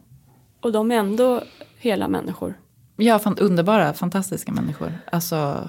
[0.69, 1.43] och de är ändå
[1.79, 2.55] hela människor.
[2.97, 4.93] Ja, fan, underbara, fantastiska människor.
[5.13, 5.69] Alltså,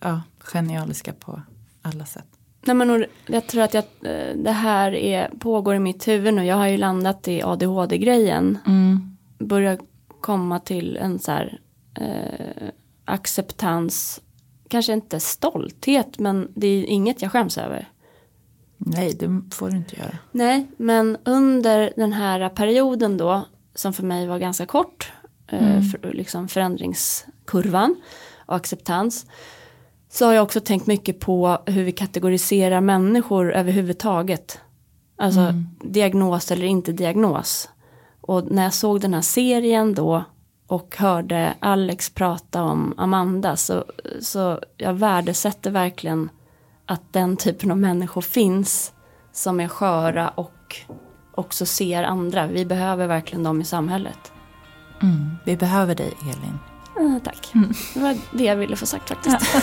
[0.00, 1.42] ja, genialiska på
[1.82, 2.26] alla sätt.
[2.66, 6.44] Nej, men jag tror att jag, eh, det här är, pågår i mitt huvud nu.
[6.44, 8.58] Jag har ju landat i ADHD-grejen.
[8.66, 9.16] Mm.
[9.38, 9.78] Börjar
[10.20, 11.60] komma till en så här
[12.00, 12.68] eh,
[13.04, 14.20] acceptans.
[14.68, 17.88] Kanske inte stolthet men det är inget jag skäms över.
[18.76, 20.18] Nej, det får du inte göra.
[20.32, 25.12] Nej, men under den här perioden då, som för mig var ganska kort,
[25.46, 27.96] eh, för, liksom förändringskurvan
[28.46, 29.26] och acceptans,
[30.08, 34.60] så har jag också tänkt mycket på hur vi kategoriserar människor överhuvudtaget.
[35.16, 37.68] Alltså diagnos eller inte diagnos.
[38.20, 40.24] Och när jag såg den här serien då
[40.66, 43.84] och hörde Alex prata om Amanda så,
[44.20, 46.30] så jag värdesätter verkligen
[46.86, 48.92] att den typen av människor finns
[49.32, 50.76] som är sköra och
[51.34, 52.46] också ser andra.
[52.46, 54.32] Vi behöver verkligen dem i samhället.
[55.02, 55.36] Mm.
[55.44, 56.58] Vi behöver dig, Elin.
[56.96, 57.52] Ah, tack.
[57.94, 59.36] Det var det jag ville få sagt faktiskt.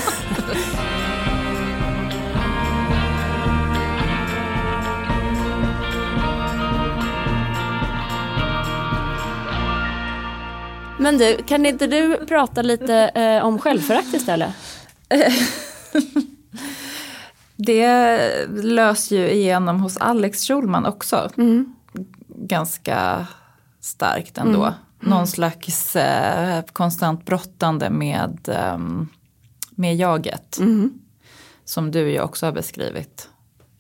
[10.98, 14.54] Men du, kan inte du prata lite eh, om självförakt istället?
[17.66, 21.30] Det lös ju igenom hos Alex Schulman också.
[22.28, 23.28] Ganska
[23.80, 24.74] starkt ändå.
[25.00, 29.08] Någon slags eh, konstant brottande med, ehm,
[29.72, 30.60] med jaget.
[31.66, 33.30] Som du ju också har beskrivit.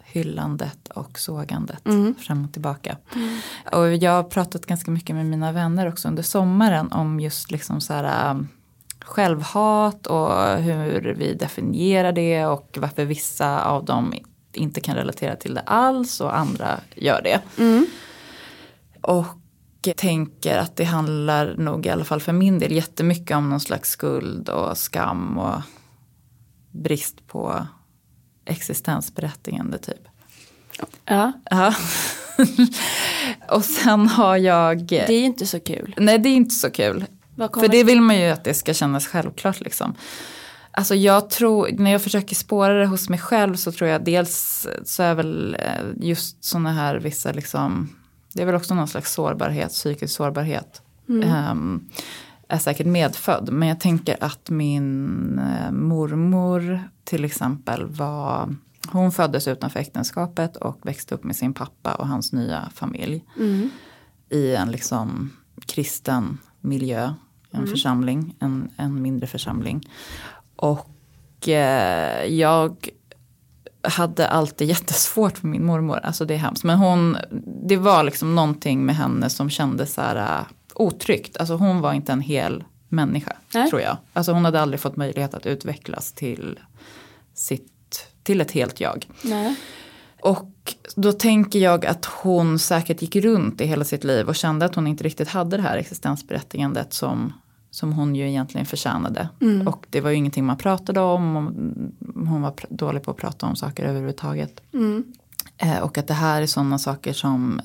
[0.04, 1.84] Hyllandet och sågandet
[2.20, 2.98] fram och tillbaka.
[3.72, 7.82] Och jag har pratat ganska mycket med mina vänner också under sommaren om just liksom
[7.82, 8.48] så här ähm,
[9.06, 14.14] självhat och hur vi definierar det och varför vissa av dem
[14.54, 17.42] inte kan relatera till det alls och andra gör det.
[19.02, 19.26] Och
[19.96, 23.90] tänker att det handlar nog i alla fall för min del jättemycket om någon slags
[23.90, 25.62] skuld och skam och
[26.72, 27.68] brist på
[28.46, 30.08] existensberättigande typ.
[31.06, 31.74] Ja, Ja.
[33.56, 34.86] och sen har jag...
[34.86, 35.96] det är inte så kul.
[35.98, 37.06] Nej det är inte så kul.
[37.47, 39.95] För det vill man ju att det ska kännas självklart liksom.
[40.71, 44.67] Alltså jag tror, när jag försöker spåra det hos mig själv så tror jag dels
[44.86, 47.89] så är väl eh, just sådana här vissa liksom,
[48.34, 50.82] det är väl också någon slags sårbarhet, psykisk sårbarhet.
[51.23, 51.89] Ehm,
[52.47, 53.49] är säkert medfödd.
[53.51, 58.56] Men jag tänker att min eh, mormor till exempel var,
[58.91, 63.25] hon föddes utanför äktenskapet och växte upp med sin pappa och hans nya familj.
[64.30, 65.30] I en liksom
[65.65, 67.13] kristen miljö,
[67.52, 69.90] en församling, en, en mindre församling.
[70.56, 72.90] Och eh, jag
[73.82, 76.64] hade alltid jättesvårt för min mormor, alltså det är hemskt.
[76.64, 77.18] Men hon,
[77.68, 81.38] det var liksom någonting med henne som kändes så här uh, otryggt.
[81.38, 83.70] Alltså hon var inte en hel människa, Nej.
[83.70, 83.98] tror jag.
[84.14, 86.60] Alltså hon hade aldrig fått möjlighet att utvecklas till,
[87.34, 89.08] sitt, till ett helt jag.
[89.24, 89.56] Nej.
[90.22, 94.66] Och då tänker jag att hon säkert gick runt i hela sitt liv och kände
[94.66, 97.34] att hon inte riktigt hade det här existensberättigandet som,
[97.72, 99.30] som hon ju egentligen förtjänade.
[99.66, 101.36] Och det var ju ingenting man pratade om.
[101.36, 101.44] och
[102.28, 104.62] Hon var dålig på att prata om saker överhuvudtaget.
[105.58, 107.62] Eh, och att det här är sådana saker som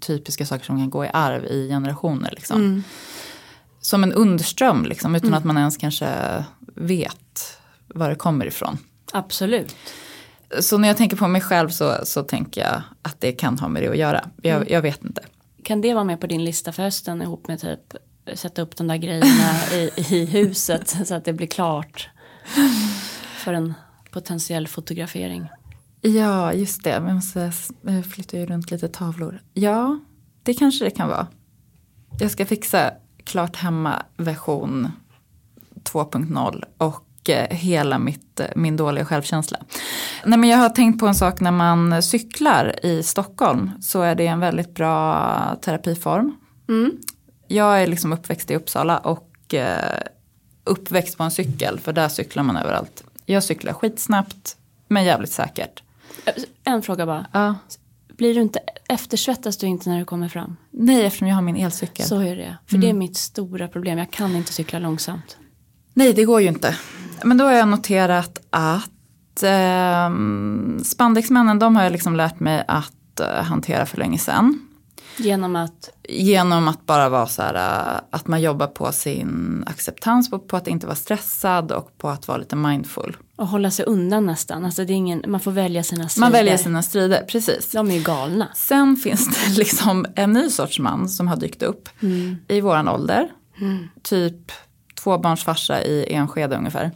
[0.00, 2.30] typiska saker som kan gå i arv i generationer.
[2.30, 2.82] Liksom.
[3.80, 6.08] Som en underström liksom, utan att man ens kanske
[6.74, 8.78] vet var det kommer ifrån.
[9.12, 9.76] Absolut.
[10.60, 13.68] Så när jag tänker på mig själv så, så tänker jag att det kan ha
[13.68, 14.24] med det att göra.
[14.42, 15.22] Jag, jag vet inte.
[15.62, 17.94] Kan det vara med på din lista för hösten ihop med typ
[18.34, 22.08] sätta upp de där grejerna i, i huset så att det blir klart
[23.36, 23.74] för en
[24.10, 25.48] potentiell fotografering?
[26.00, 27.00] Ja, just det.
[27.00, 29.40] Vi måste jag flyttar ju runt lite tavlor.
[29.54, 29.98] Ja,
[30.42, 31.26] det kanske det kan vara.
[32.18, 32.90] Jag ska fixa
[33.24, 34.92] klart hemma version
[35.84, 39.58] 2.0 och eh, hela mitt, eh, min dåliga självkänsla.
[40.24, 44.14] Nej, men jag har tänkt på en sak när man cyklar i Stockholm så är
[44.14, 46.36] det en väldigt bra terapiform.
[47.48, 50.00] Jag är liksom uppväxt i Uppsala och eh,
[50.64, 53.04] uppväxt på en cykel för där cyklar man överallt.
[53.26, 54.56] Jag cyklar skitsnabbt
[54.88, 55.82] men jävligt säkert.
[56.64, 57.26] En fråga bara.
[57.32, 57.54] Ja.
[58.16, 60.56] Blir du inte, eftersvettas du inte när du kommer fram?
[60.70, 62.06] Nej eftersom jag har min elcykel.
[62.06, 62.56] Så är det.
[62.66, 63.98] För det är mitt stora problem.
[63.98, 65.36] Jag kan inte cykla långsamt.
[65.94, 66.76] Nej det går ju inte.
[67.24, 70.10] Men då har jag noterat att eh,
[70.84, 74.65] spandexmännen de har jag liksom lärt mig att eh, hantera för länge sedan.
[75.18, 80.30] Genom att, Genom att bara vara så här, äh, att man jobbar på sin acceptans,
[80.30, 83.16] på, på att inte vara stressad och på att vara lite mindful.
[83.36, 84.64] att hålla sig undan nästan.
[84.64, 86.26] Alltså det är ingen, man får välja sina strider.
[86.26, 87.70] Man väljer sina strider, precis.
[87.72, 88.48] De är ju galna.
[88.54, 91.88] Sen finns det liksom en ny sorts man som har dykt upp
[92.48, 93.28] i våran ålder.
[94.02, 94.52] Typ
[95.02, 96.90] tvåbarnsfarsa i Enskede ungefär.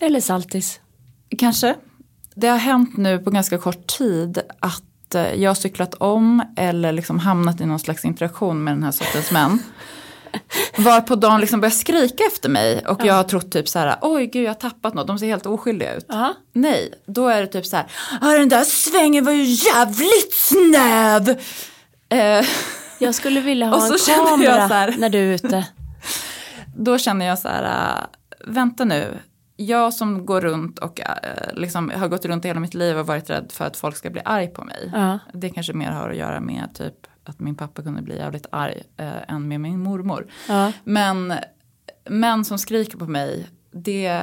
[0.00, 0.80] Eller saltis.
[1.38, 1.76] Kanske.
[2.34, 4.82] Det har hänt nu på ganska kort tid att
[5.14, 8.90] eh, jag har cyklat om eller liksom hamnat i någon slags interaktion med den här
[8.90, 9.62] sortens män.
[10.76, 13.96] Var på dagen liksom börjar skrika efter mig och jag har trott typ så här,
[14.02, 16.04] oj gud jag har tappat något, de ser helt oskyldiga ut.
[16.08, 16.34] Ja.
[16.52, 17.86] Nej, då är det typ så här,
[18.20, 21.28] ah, den där svängen var ju jävligt snäv.
[22.08, 22.46] Eh,
[22.98, 25.66] Jag skulle vilja ha en kamera när du är ute.
[26.76, 28.04] då känner jag så här, äh,
[28.52, 29.18] vänta nu.
[29.62, 31.06] Jag som går runt och äh,
[31.54, 34.20] liksom har gått runt hela mitt liv och varit rädd för att folk ska bli
[34.24, 34.90] arg på mig.
[34.94, 35.18] Ja.
[35.34, 38.82] Det kanske mer har att göra med typ att min pappa kunde bli jävligt arg
[38.96, 40.26] äh, än med min mormor.
[40.48, 40.72] Ja.
[40.84, 41.34] Men
[42.08, 44.22] män som skriker på mig, det,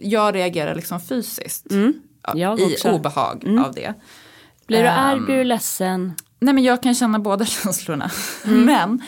[0.00, 1.70] jag reagerar liksom fysiskt.
[1.70, 1.92] Mm.
[2.34, 2.88] I också.
[2.88, 3.00] Mm.
[3.00, 3.94] obehag av det.
[4.66, 6.14] Blir du arg, Ehm, blir du ledsen?
[6.40, 8.10] Nej men jag kan känna båda känslorna.
[8.44, 8.64] Mm.
[8.64, 9.02] Men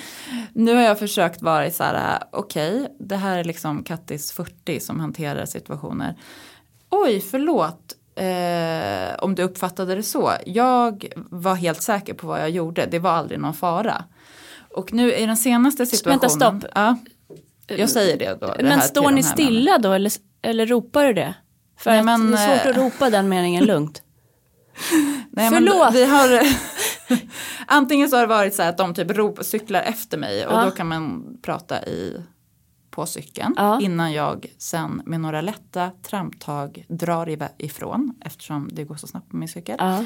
[0.52, 5.00] nu har jag försökt vara så här, okej, det här är liksom Kattis 40 som
[5.00, 6.14] hanterar situationer.
[6.90, 10.32] Oj, förlåt eh, om du uppfattade det så.
[10.46, 14.04] Jag var helt säker på vad jag gjorde, det var aldrig någon fara.
[14.70, 16.20] Och nu i den senaste situationen.
[16.20, 16.72] Vänta, stopp.
[16.74, 16.96] Ja,
[17.66, 18.54] jag säger det då.
[18.58, 20.12] det Men står ni stilla då eller,
[20.42, 21.34] eller ropar du det?
[21.78, 24.02] För Nej, att men, det är svårt att eh, ropa den meningen lugnt.
[25.30, 25.84] Nej, Förlåt.
[25.84, 26.28] Men vi har,
[27.66, 30.52] antingen så har det varit så här att de typ rop, cyklar efter mig och
[30.52, 30.64] Ja.
[30.64, 32.22] då kan man prata i,
[32.90, 33.80] på cykeln Ja.
[33.80, 39.36] innan jag sen med några lätta tramptag drar ifrån eftersom det går så snabbt på
[39.36, 39.76] min cykel.
[39.78, 40.04] Ja.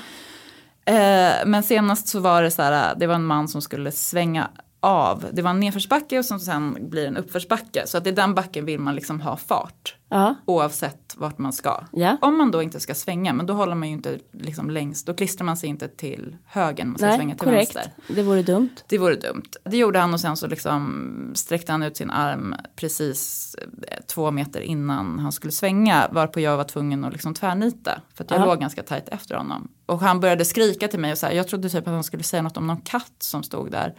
[0.92, 4.50] Eh, men senast så var det så här, det var en man som skulle svänga
[4.80, 5.24] av.
[5.32, 7.86] Det var en nedförsbacke och som sen blir en uppförsbacke.
[7.86, 9.96] Så att i den backen vill man liksom ha fart.
[10.08, 10.34] Ja.
[10.44, 11.84] Oavsett vart man ska.
[11.92, 12.16] Ja.
[12.20, 15.14] Om man då inte ska svänga, men då håller man ju inte liksom längst, då
[15.14, 17.76] klistrar man sig inte till höger, man ska svänga Nej, till korrekt.
[17.76, 17.92] vänster.
[18.08, 18.70] Det vore dumt.
[18.88, 19.42] Det vore dumt.
[19.64, 23.54] Det gjorde han och sen så liksom sträckte han ut sin arm precis
[23.88, 26.08] eh, två meter innan han skulle svänga.
[26.12, 28.00] Varpå jag var tvungen att liksom tvärnita.
[28.14, 28.44] För att jag Ja.
[28.46, 29.68] låg ganska tajt efter honom.
[29.86, 32.22] Och han började skrika till mig och så här, jag trodde typ att han skulle
[32.22, 33.94] säga något om någon katt som stod där.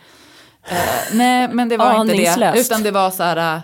[0.70, 0.78] Eh,
[1.14, 2.60] nej men det var inte det.
[2.60, 3.62] Utan det var så här, eh,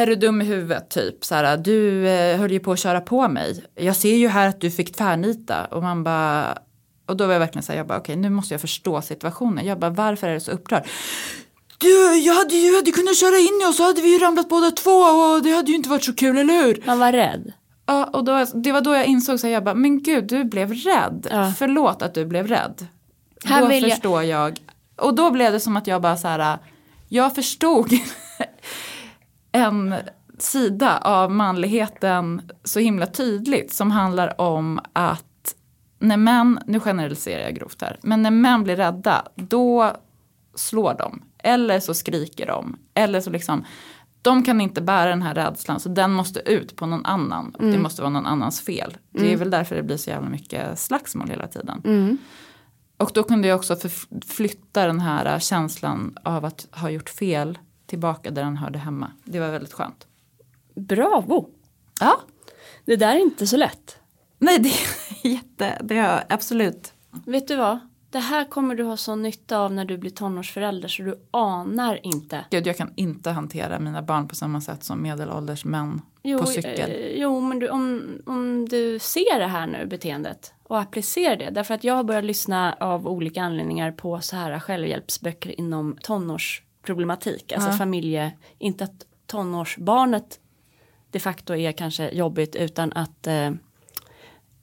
[0.00, 1.24] är du dum i huvudet typ?
[1.24, 3.64] Så här, du eh, höll ju på att köra på mig.
[3.74, 5.64] Jag ser ju här att du fick tvärnita.
[5.64, 6.58] Och man bara,
[7.08, 9.66] och då var jag verkligen så här, jag bara okej nu måste jag förstå situationen.
[9.66, 10.84] Jag bara varför är du så upprörd?
[11.78, 14.70] Du, jag hade ju hade kunnat köra in och så hade vi ju ramlat båda
[14.70, 16.82] två och det hade ju inte varit så kul, eller hur?
[16.86, 17.52] Han var rädd.
[17.86, 20.44] Ja, och då, det var då jag insåg så här, jag bara, men gud du
[20.44, 21.26] blev rädd.
[21.30, 21.52] Ja.
[21.58, 22.86] Förlåt att du blev rädd.
[23.44, 24.58] Här då vill jag- förstår jag.
[25.00, 26.58] Och då blev det som att jag bara så här,
[27.08, 27.92] jag förstod
[29.52, 29.94] en
[30.38, 35.54] sida av manligheten så himla tydligt som handlar om att
[35.98, 39.96] när män, nu generaliserar jag grovt här, men när män blir rädda då
[40.54, 41.22] slår de.
[41.38, 42.76] Eller så skriker de.
[42.94, 43.64] Eller så liksom,
[44.22, 47.54] de kan inte bära den här rädslan så den måste ut på någon annan.
[47.58, 48.96] Och Det måste vara någon annans fel.
[49.10, 51.82] Det är väl därför det blir så jävla mycket slagsmål hela tiden.
[51.84, 52.18] Mm.
[53.00, 53.76] Och då kunde jag också
[54.26, 59.12] flytta den här känslan av att ha gjort fel tillbaka där den hörde hemma.
[59.24, 60.06] Det var väldigt skönt.
[60.74, 61.48] Bravo.
[62.00, 62.20] Ja,
[62.84, 63.96] Det där är inte så lätt.
[64.38, 66.92] nej det är jätte, det är absolut.
[67.26, 67.78] Vet du vad?
[68.10, 72.06] Det här kommer du ha sån nytta av när du blir tonårsförälder så du anar
[72.06, 72.44] inte.
[72.50, 76.02] Gud, jag kan inte hantera mina barn på samma sätt som medelålders män
[76.40, 76.90] på cykel.
[76.90, 81.50] eh, jo men du, om, om du ser det här nu beteendet och applicerar det.
[81.50, 87.52] Därför att jag har börjat lyssna av olika anledningar på så här självhjälpsböcker inom tonårsproblematik.
[87.52, 87.76] Alltså Ja.
[87.76, 90.40] familje, inte att tonårsbarnet
[91.10, 93.50] de facto är kanske jobbigt utan att eh,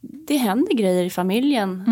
[0.01, 1.83] det händer grejer i familjen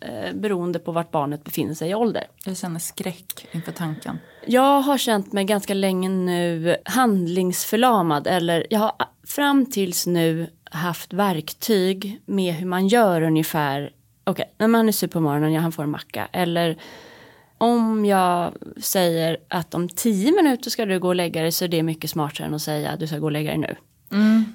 [0.00, 2.24] eh, beroende på vart barnet befinner sig i ålder.
[2.44, 4.18] Jag känner skräck inför tanken.
[4.46, 8.92] Jag har känt mig ganska länge nu handlingsförlamad eller jag har
[9.26, 13.90] fram tills nu haft verktyg med hur man gör ungefär.
[14.24, 16.76] Okej, när man är sur på morgonen, ja, han får en macka eller
[17.58, 21.68] om jag säger att om tio minuter ska du gå och lägga dig så är
[21.68, 23.76] det mycket smartare än att säga att du ska gå och lägga dig nu.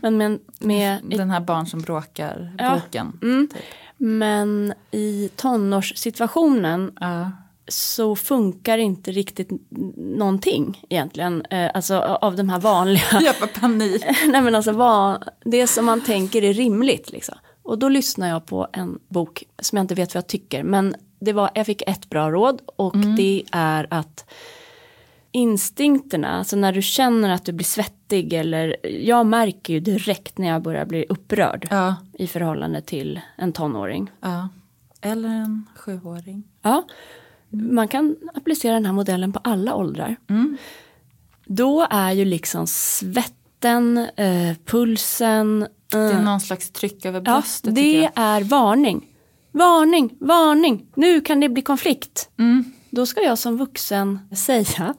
[0.02, 2.76] Men, men, med, Den här barn som bråkar Ja.
[2.76, 3.20] boken.
[3.22, 3.64] mm, typ.
[3.98, 7.32] men i tonårssituationen Ja.
[7.72, 9.50] Så funkar inte riktigt
[9.98, 11.46] någonting egentligen.
[11.46, 14.04] Eh, alltså av de här vanliga Jag får panik.
[14.28, 17.36] Nej men alltså vad, det som man tänker är rimligt liksom.
[17.64, 20.64] Och då lyssnar jag på en bok som jag inte vet vad jag tycker.
[20.64, 24.26] Men det var, jag fick ett bra råd och det är att
[25.32, 30.48] instinkterna, alltså när du känner att du blir svettig eller jag märker ju direkt när
[30.48, 31.96] jag börjar bli upprörd Ja.
[32.14, 34.12] i förhållande till en tonåring.
[34.22, 34.50] ja.
[35.04, 36.44] Eller en sjuåring.
[36.62, 36.84] Ja,
[37.52, 40.16] man kan applicera den här modellen på alla åldrar.
[40.30, 40.58] Mm.
[41.46, 47.76] Då är ju liksom svetten, eh, pulsen, Det är någon slags tryck över Ja, bröstet.
[47.76, 49.08] tycker det är varning.
[49.52, 52.30] Varning, varning, nu kan det bli konflikt.
[52.40, 52.64] Mm.
[52.90, 54.94] Då ska jag som vuxen säga,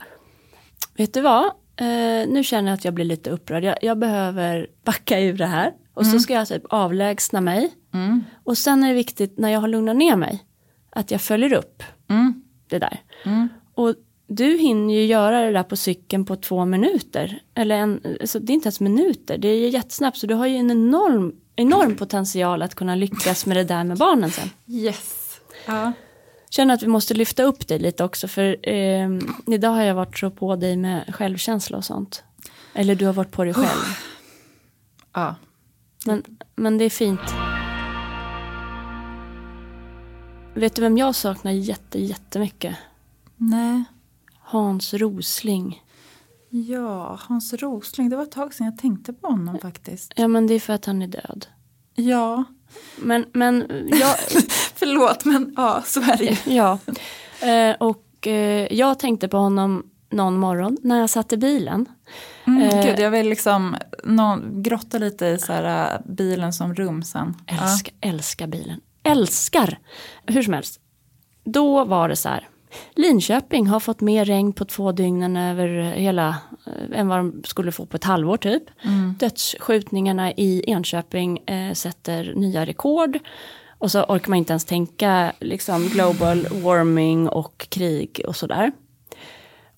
[0.97, 1.45] vet du vad,
[1.77, 5.47] eh, nu känner jag att jag blir lite upprörd, jag, jag behöver backa ur det
[5.47, 5.73] här.
[5.95, 7.73] Och så ska jag typ avlägsna mig.
[7.95, 8.25] Mm.
[8.45, 10.45] Och sen är det viktigt när jag har lugnat ner mig,
[10.91, 11.83] att jag följer upp
[12.13, 12.43] Mm.
[12.69, 13.01] det där.
[13.25, 13.49] Mm.
[13.75, 13.95] Och
[14.27, 17.43] du hinner ju göra det där på cykeln på två minuter.
[17.55, 20.17] Eller en, alltså det är inte ens minuter, det är ju jättesnabbt.
[20.17, 23.99] Så du har ju en enorm, enorm potential att kunna lyckas med det där med
[23.99, 24.51] barnen sen.
[24.67, 25.41] Yes.
[25.67, 25.93] Ja.
[26.51, 29.09] Känner att vi måste lyfta upp dig lite också för eh,
[29.47, 32.25] idag har jag varit så på dig med självkänsla och sånt.
[32.75, 33.97] Eller du har varit på dig själv.
[35.13, 35.35] ja.
[36.07, 36.23] Men,
[36.57, 37.21] men det är fint.
[40.55, 42.77] Vet du vem jag saknar jätte, jättemycket?
[43.37, 43.85] Nej.
[44.41, 45.83] Hans Rosling.
[46.49, 48.09] Ja, Hans Rosling.
[48.09, 50.13] Det var ett tag sedan jag tänkte på honom faktiskt.
[50.17, 51.47] Ja men det är för att han är död.
[51.95, 52.45] Ja.
[52.97, 53.67] Men, men
[54.01, 54.17] jag,
[54.75, 56.37] Förlåt, men ja, så är det ju.
[56.55, 56.79] ja.
[57.49, 61.87] Eh, och eh, jag tänkte på honom någon morgon när jag satt i bilen.
[62.47, 62.87] Mm, Eh.
[62.87, 67.37] Gud, jag vill liksom någon, grotta lite i så här, äh, bilen som rum sen.
[67.47, 68.81] Älskar, älskar bilen.
[69.03, 69.79] Älskar!
[70.27, 70.81] Hur som helst.
[71.45, 72.49] Då var det så här.
[72.95, 76.29] Linköping har fått mer regn på två dygn över hela,
[76.67, 78.63] eh, än vad de skulle få på ett halvår typ.
[79.19, 83.19] Dödsskjutningarna i Enköping eh, sätter nya rekord.
[83.79, 88.73] Och så orkar man inte ens tänka liksom global warming och krig och sådär.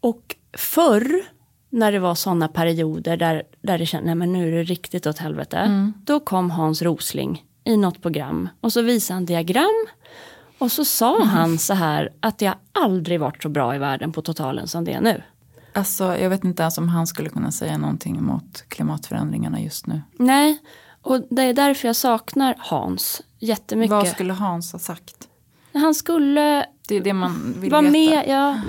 [0.01, 1.23] Och förr,
[1.71, 5.07] när det var sådana perioder där, där det kändes, nej men nu är det riktigt
[5.07, 5.93] åt helvete.
[6.05, 9.87] Då kom Hans Rosling i något program och så visade han diagram.
[10.59, 14.13] Och så sa han så här att det har aldrig varit så bra i världen
[14.13, 15.23] på totalen som det är nu.
[15.73, 20.03] Alltså, jag vet inte ens om han skulle kunna säga någonting mot klimatförändringarna just nu.
[20.17, 20.59] Nej,
[21.03, 23.91] och det är därför jag saknar Hans jättemycket.
[23.91, 25.29] Vad skulle Hans ha sagt?
[25.73, 27.93] Han skulle Det är det man vill vara veta.
[27.93, 28.61] med, jag,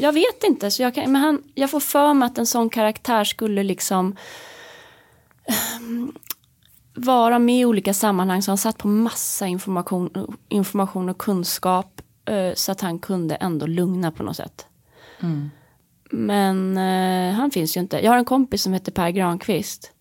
[0.00, 0.70] jag vet inte.
[0.70, 4.16] Så jag, kan, men han, jag får för mig att en sån karaktär skulle liksom
[6.94, 8.42] vara med i olika sammanhang.
[8.42, 12.00] Så han satt på massa information, information och kunskap.
[12.24, 14.66] eh, så att han kunde ändå lugna på något sätt.
[15.20, 15.50] Mm.
[16.10, 18.04] Men eh, han finns ju inte.
[18.04, 19.92] Jag har en kompis som heter Per Granqvist.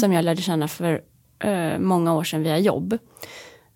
[0.00, 1.00] Som jag lärde känna för
[1.38, 2.98] eh, många år sedan via jobb.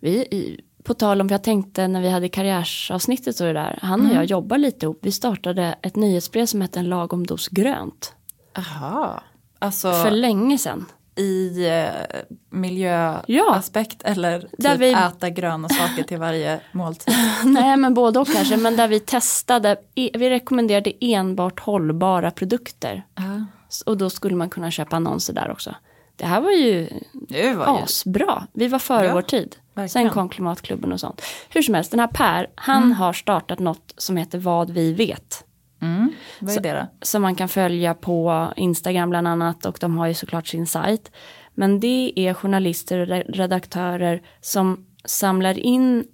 [0.00, 3.78] Vi, i, på tal om, jag tänkte när vi hade karriärsavsnittet och det där.
[3.82, 4.98] Han och jag jobbar lite ihop.
[5.02, 8.14] Vi startade ett nyhetsbrev som hette En lagom dos grönt.
[8.58, 9.22] Aha.
[9.58, 10.86] Alltså För länge sedan.
[11.16, 17.14] I eh, miljöaspekt eller typ Där vi- äta gröna saker till varje måltid.
[17.44, 18.56] Nej men både och kanske.
[18.56, 19.76] Men där vi testade.
[19.94, 23.06] e- Vi rekommenderade enbart hållbara produkter.
[23.14, 23.44] Ja.
[23.68, 25.74] S- Och då skulle man kunna köpa annonser där också.
[26.16, 27.82] Det här var ju Det var ju...
[27.84, 28.46] asbra.
[28.52, 29.56] Vi var före Ja, vår tid.
[29.74, 29.88] verkligen.
[29.88, 31.22] Sen kom klimatklubben och sånt.
[31.48, 35.44] Hur som helst, den här Per, han har startat något som heter Vad vi vet.
[35.86, 36.12] Mm.
[36.40, 36.86] Vad är det då?
[37.06, 41.12] Som man kan följa på Instagram bland annat och de har ju såklart sin sajt.
[41.54, 46.04] Men det är journalister och re- redaktörer som samlar in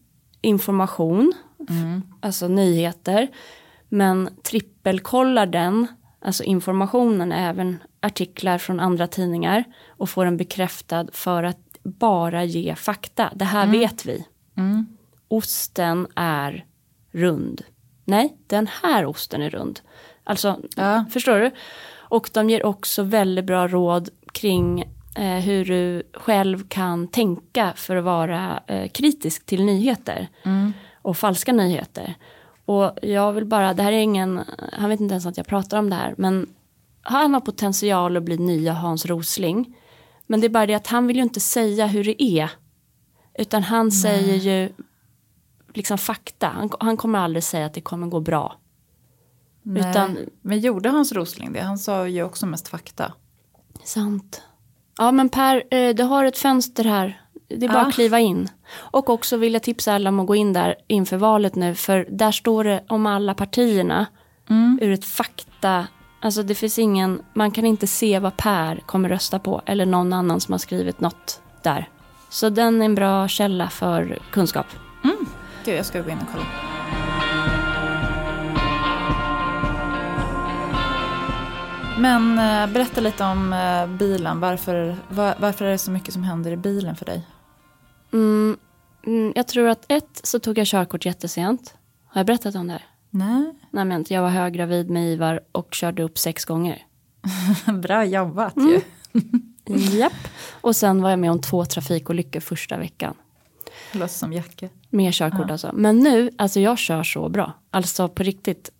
[0.40, 1.32] information,
[2.20, 3.28] alltså nyheter,
[3.88, 5.86] men trippelkollar den,
[6.24, 12.74] alltså informationen, även artiklar från andra tidningar och får den bekräftad för att bara ge
[12.74, 13.30] fakta.
[13.34, 14.26] Det här vet vi.
[14.56, 14.86] Mm.
[15.28, 16.64] Osten är
[17.12, 17.62] rund.
[18.05, 19.80] Nej, den här osten är rund.
[20.24, 21.05] Alltså, Ja.
[21.12, 21.50] förstår du?
[21.94, 24.80] Och de ger också väldigt bra råd kring
[25.16, 30.28] eh, hur du själv kan tänka för att vara eh, kritisk till nyheter.
[31.03, 32.14] Och falska nyheter.
[32.64, 34.40] Och jag vill bara, det här är ingen,
[34.72, 36.14] han vet inte ens att jag pratar om det här.
[36.18, 36.48] Men
[37.03, 39.76] han har potential att bli nya Hans Rosling.
[40.26, 42.50] Men det är bara det att han vill ju inte säga hur det är.
[43.38, 44.72] Utan han säger ju
[45.74, 46.46] liksom fakta.
[46.48, 48.56] Han, han kommer aldrig säga att det kommer gå bra.
[49.62, 49.90] Nej.
[49.90, 51.60] Utan- Men gjorde Hans Rosling det?
[51.60, 53.12] Han sa ju också mest fakta.
[53.84, 54.42] Sant.
[54.98, 57.22] Ja men Per, eh, du har ett fönster här.
[57.48, 57.86] Det är bara Ah.
[57.88, 58.48] att kliva in.
[58.74, 61.74] Och också vill jag tipsa alla om att gå in där inför valet nu.
[61.74, 64.06] För där står det om alla partierna.
[64.80, 65.86] Ur ett fakta.
[66.20, 69.62] Alltså det finns ingen, man kan inte se vad Per kommer rösta på.
[69.66, 71.88] Eller någon annan som har skrivit något där.
[72.30, 74.66] Så den är en bra källa för kunskap.
[75.64, 76.46] Gud, jag ska gå in och kolla.
[81.98, 84.40] Men eh, berätta lite om eh, bilen.
[84.40, 87.26] Varför, var, varför är det så mycket som händer i bilen för dig?
[88.12, 88.56] Mm,
[89.06, 91.74] mm, jag tror att ett så tog jag körkort jättesent.
[92.06, 92.86] Har jag berättat om det här?
[93.10, 96.82] Nej, Nej men jag var höggravid med Ivar och körde upp sex gånger.
[97.82, 98.80] bra jobbat ju.
[99.98, 100.28] Japp.
[100.60, 103.14] Och sen var jag med om två trafikolyckor första veckan.
[103.93, 104.68] Låter som Jacke.
[104.90, 105.70] Med körkort alltså.
[105.74, 107.53] Men nu, alltså jag kör så bra.
[107.70, 108.70] Alltså på riktigt,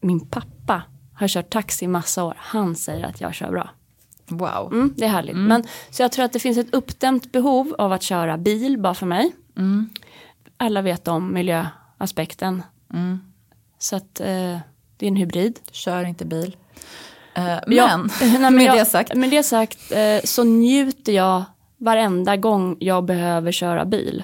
[0.00, 0.82] min pappa
[1.14, 2.34] har kört taxi massa år.
[2.38, 3.70] Han säger att jag kör bra.
[4.28, 4.72] Wow.
[4.72, 5.36] Mm, det är härligt.
[5.36, 8.94] Men, så jag tror att det finns ett uppdämt behov av att köra bil bara
[8.94, 9.32] för mig.
[10.56, 12.62] Alla vet om miljöaspekten.
[13.78, 14.58] Så att eh,
[14.96, 15.60] det är en hybrid.
[15.70, 16.56] Kör inte bil.
[17.34, 19.14] Eh, Ja, men, nej, men med jag, det sagt.
[19.14, 21.44] Med det sagt eh, så njuter jag
[21.78, 24.22] varenda gång jag behöver köra bil.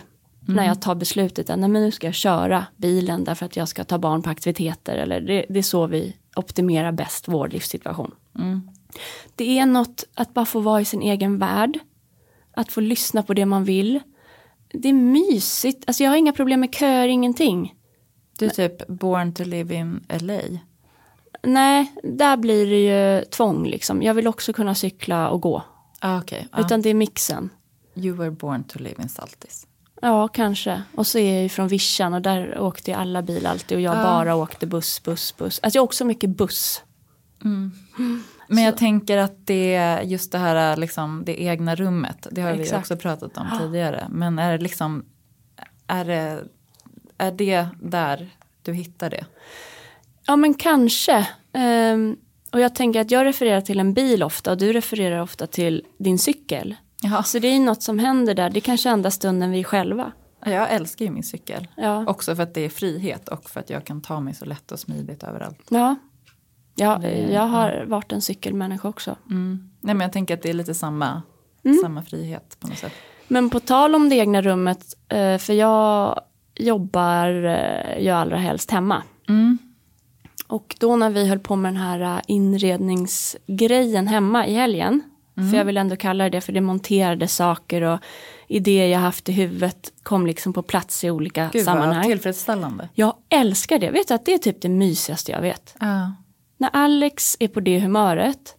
[0.51, 0.57] Mm.
[0.57, 3.69] När jag tar beslutet att nej, men nu ska jag köra bilen därför att jag
[3.69, 4.97] ska ta barn på aktiviteter.
[4.97, 8.15] Eller det, det är så vi optimerar bäst vår livssituation.
[8.39, 8.71] Mm.
[9.37, 11.79] Det är något att bara få vara i sin egen värld.
[12.53, 14.01] Att få lyssna på det man vill.
[14.73, 15.85] Det är mysigt.
[15.87, 17.75] Alltså jag har inga problem med köer, ingenting.
[18.39, 20.41] Du är typ born to live in LA.
[21.43, 24.03] Nej, där blir det ju tvång liksom.
[24.03, 25.63] Jag vill också kunna cykla och gå.
[25.99, 26.45] Ah, okay.
[26.51, 26.61] ah.
[26.61, 27.51] Utan det är mixen.
[27.95, 29.67] You were born to live in Saltis.
[30.01, 30.83] Ja, kanske.
[30.95, 33.97] Och så är jag ju från Vischan och där åkte alla bil alltid och jag
[33.97, 34.03] Ja.
[34.03, 35.61] bara åkte buss, buss, buss.
[35.63, 36.83] Alltså jag åker så mycket buss.
[38.49, 42.27] Men jag tänker att det är just det här liksom, det egna rummet.
[42.31, 42.81] Det har vi Exakt.
[42.81, 44.07] också pratat om tidigare.
[44.11, 45.05] Men är det liksom,
[45.87, 46.45] är det,
[47.19, 48.29] är det där
[48.63, 49.25] du hittar det?
[50.27, 51.27] Ja, men kanske.
[51.53, 52.17] Ehm,
[52.53, 55.85] och jag tänker att jag refererar till en bil ofta och du refererar ofta till
[55.99, 56.77] din cykel.
[57.03, 57.23] Ja.
[57.23, 58.51] Så det är något som händer där.
[58.51, 60.13] Det kanske enda stunden vi är själva.
[60.45, 61.69] Jag älskar ju min cykel.
[61.77, 62.05] Ja.
[62.07, 64.73] Också för att det är frihet och för att jag kan ta mig så lätt
[64.73, 65.61] och smidigt överallt.
[65.69, 65.97] Ja.
[66.75, 69.17] Ja, jag har varit en cykelmänniska också.
[69.31, 69.71] Mm.
[69.81, 71.23] Nej, men jag tänker att det är lite samma,
[71.65, 71.79] Mm.
[71.83, 72.93] samma frihet på något sätt.
[73.29, 76.21] Men på tal om det egna rummet, eh, för jag
[76.55, 79.03] jobbar eh, ju allra helst hemma.
[79.29, 79.59] Mm.
[80.47, 85.03] Och då när vi höll på med den här äh, inredningsgrejen hemma i helgen.
[85.41, 85.51] Mm.
[85.51, 88.01] För jag vill ändå kalla det det för det monterade saker och
[88.49, 92.05] idéer jag haft i huvudet kom liksom på plats i olika Gud vad sammanhang.
[92.05, 92.89] tillfredsställande.
[92.95, 93.91] Jag älskar det.
[93.91, 95.75] Vet du att det är typ det mysigaste jag vet.
[95.81, 96.13] Ja.
[96.57, 98.55] När Alex är på det humöret.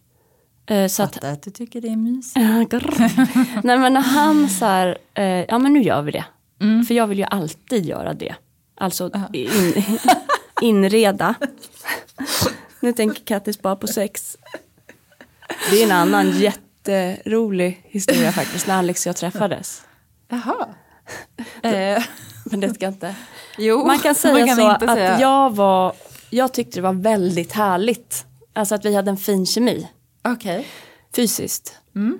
[0.66, 2.36] eh, Så att, att du tycker det är mysigt.
[3.64, 6.24] nej men när han så här, eh, ja men nu gör vi det.
[6.60, 6.84] Mm.
[6.84, 8.34] För jag vill ju alltid göra det.
[8.74, 9.84] Alltså in,
[10.60, 11.34] inreda.
[12.80, 14.36] nu tänker Kattis bara på sex.
[15.70, 16.30] Det är en annan
[16.88, 19.82] jätterolig historia faktiskt, när Alex och jag träffades.
[20.28, 20.68] Jaha.
[21.62, 22.02] eh,
[22.44, 23.14] Men det ska inte.
[23.58, 25.20] jo, Man kan säga kan så att säga.
[25.20, 25.92] jag var,
[26.30, 28.26] jag tyckte det var väldigt härligt.
[28.52, 29.88] Alltså att vi hade en fin kemi,
[30.24, 30.66] Okej.
[31.16, 31.78] fysiskt.
[31.94, 32.18] Mm.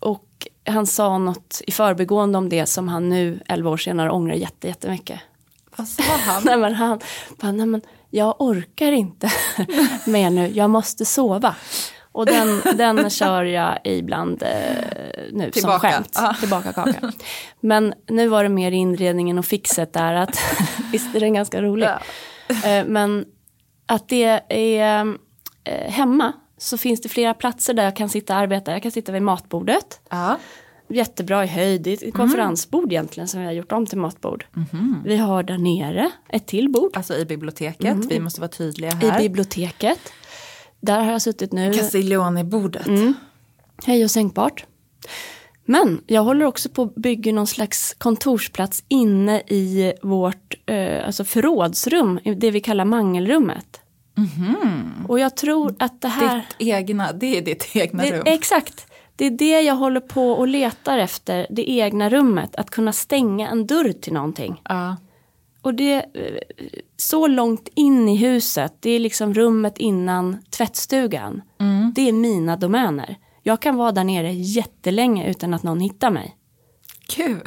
[0.00, 4.34] Och han sa något i förbigående om det som han nu, 11 år senare, ångrar
[4.34, 5.20] jätte, jättemycket.
[5.76, 6.42] Vad sa han?
[6.46, 7.00] Nej men han
[7.40, 9.32] bara, nej men jag orkar inte
[10.04, 11.54] mer nu, jag måste sova.
[12.12, 14.48] Och den, den kör jag ibland eh,
[15.32, 15.90] nu som Tillbaka.
[15.90, 16.12] skämt.
[16.14, 16.36] Ja.
[16.40, 17.12] Tillbaka kaka.
[17.60, 20.38] Men nu var det mer inredningen och fixet där att,
[20.92, 21.86] visst är den ganska rolig.
[21.86, 22.68] Ja.
[22.68, 23.24] Eh, men
[23.86, 25.06] att det är
[25.64, 28.72] eh, hemma så finns det flera platser där jag kan sitta och arbeta.
[28.72, 30.00] Jag kan sitta vid matbordet.
[30.08, 30.38] Ja.
[30.90, 34.46] Jättebra i höjd, det är ett konferensbord egentligen som vi har gjort om till matbord.
[35.04, 39.06] Vi har där nere ett till bord Alltså i biblioteket, vi måste vara tydliga Mm.
[39.06, 39.18] i här.
[39.18, 40.12] biblioteket.
[40.80, 41.72] Där har jag suttit nu.
[41.72, 42.86] Castiglione-bordet.
[42.86, 43.14] Mm.
[43.84, 44.64] Hej och sänkbart.
[45.64, 51.24] Men jag håller också på att bygga någon slags kontorsplats inne i vårt eh, alltså
[51.24, 53.80] förrådsrum, det vi kallar mangelrummet.
[55.08, 56.36] Och jag tror att det här...
[56.36, 58.22] Ditt egna, det är ditt egna Det, rum.
[58.26, 58.86] exakt.
[59.16, 62.56] Det är det jag håller på och letar efter, det egna rummet.
[62.56, 64.60] Att kunna stänga en dörr till någonting.
[64.64, 64.96] Ja.
[65.62, 66.02] Och det, eh,
[66.96, 71.42] så långt in i huset, det är liksom rummet innan tvättstugan.
[71.94, 73.16] Det är mina domäner.
[73.42, 76.36] Jag kan vara där nere jättelänge utan att någon hittar mig.
[77.08, 77.40] Kul.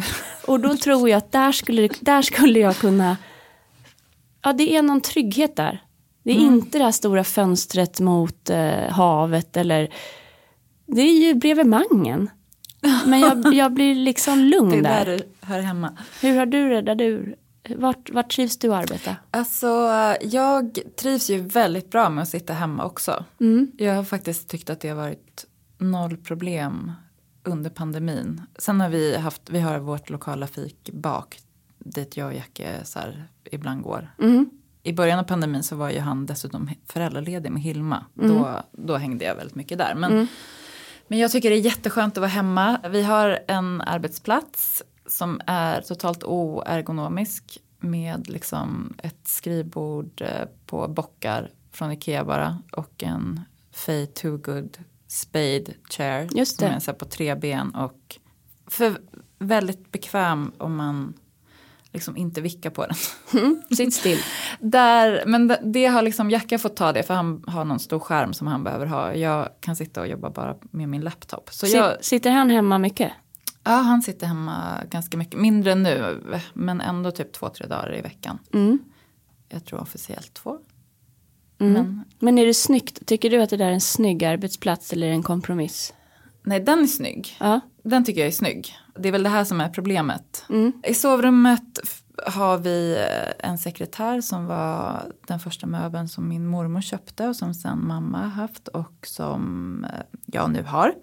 [0.47, 3.17] Och då tror jag att där skulle, där skulle jag kunna...
[4.43, 5.83] Ja, det är någon trygghet där.
[6.23, 6.53] Det är Mm.
[6.53, 9.93] inte det här stora fönstret mot eh, havet eller...
[10.87, 12.29] Det är ju bredvid Mangen.
[13.05, 15.05] Men jag, jag blir liksom lugn Det är där.
[15.05, 15.97] där du hör hemma.
[16.21, 17.35] Hur har du det där du...
[17.75, 19.15] Vart, vart trivs du att arbeta?
[19.31, 19.67] Alltså,
[20.21, 23.25] jag trivs ju väldigt bra med att sitta hemma också.
[23.77, 25.45] Jag har faktiskt tyckt att det har varit
[25.77, 26.91] noll problem
[27.43, 28.41] under pandemin.
[28.57, 31.39] Sen har vi haft, vi har vårt lokala fikbak
[31.79, 34.11] dit jag och Jacke så här, ibland går.
[34.83, 38.05] I början av pandemin så var ju han dessutom föräldraledig med Hilma.
[38.13, 39.95] Då, då hängde jag väldigt mycket där.
[39.95, 40.27] Men,
[41.07, 42.79] men jag tycker det är jätteskönt att vara hemma.
[42.89, 51.51] Vi har en arbetsplats som är totalt oergonomisk med liksom ett skrivbord eh, på bockar
[51.71, 53.39] från Ikea bara och en
[53.71, 56.73] Fay Too Good Spade Chair Just som det.
[56.73, 58.19] är så på tre ben och
[58.67, 58.97] för
[59.39, 61.13] väldigt bekväm om man
[61.91, 62.95] liksom inte vickar på den.
[63.75, 64.19] Sitt still.
[64.59, 67.99] Där, men det, det har liksom Jacka fått ta det för han har någon stor
[67.99, 69.13] skärm som han behöver ha.
[69.13, 71.49] Jag kan sitta och jobba bara med min laptop.
[71.51, 73.11] Så jag, Sit, sitter han hemma mycket?
[73.63, 76.21] Ja, han sitter hemma ganska mycket, mindre nu,
[76.53, 78.39] men ändå typ två, tre dagar i veckan.
[78.53, 78.79] Mm.
[79.49, 80.57] Jag tror officiellt två.
[81.59, 81.73] Mm.
[81.73, 83.05] Men Men är det snyggt?
[83.05, 85.93] Tycker du att det där är en snygg arbetsplats eller en kompromiss?
[86.43, 87.37] nej, den är snygg.
[87.39, 87.59] Ja.
[87.83, 88.75] Den tycker jag är snygg.
[88.99, 90.45] Det är väl det här som är problemet.
[90.49, 90.73] Mm.
[90.87, 91.79] I sovrummet
[92.27, 97.35] har vi eh, en sekretär som var den första möbeln som min mormor köpte och
[97.35, 100.93] som sen mamma haft och som eh, jag nu har.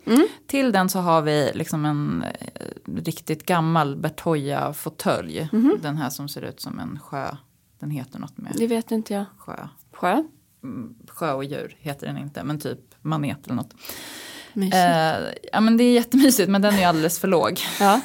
[0.46, 5.48] Till den så har vi liksom en eh, riktigt gammal Bertoya fåtölj.
[5.82, 7.36] Den här som ser ut som en sjö.
[7.78, 9.24] Den heter något med Det vet inte jag.
[9.38, 9.68] sjö.
[9.92, 10.22] Sjö?
[10.62, 13.74] Mm, Sjö och djur heter den inte men typ manet eller något.
[14.62, 17.60] Eh, ja men det är jättemysigt men den är ju alldeles för låg.
[17.80, 18.00] Ja.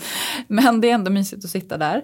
[0.48, 2.02] Men det är ändå mysigt att sitta där.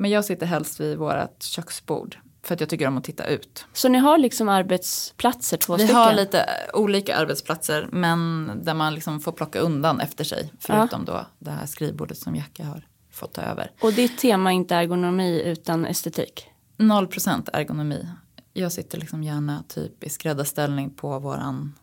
[0.00, 2.16] Men jag sitter helst vid vårt köksbord.
[2.42, 3.66] För att jag tycker om att titta ut.
[3.72, 5.96] Så ni har liksom arbetsplatser, två Vi stycken?
[5.96, 10.52] har lite olika arbetsplatser men där man liksom får plocka undan efter sig.
[10.60, 12.82] Förutom då det här skrivbordet som Jacka har
[13.12, 13.70] fått ta över.
[13.80, 16.46] Och ditt tema är inte ergonomi utan estetik?
[16.78, 18.08] 0% ergonomi.
[18.52, 21.74] Jag sitter liksom gärna typ i skräddarställning på våran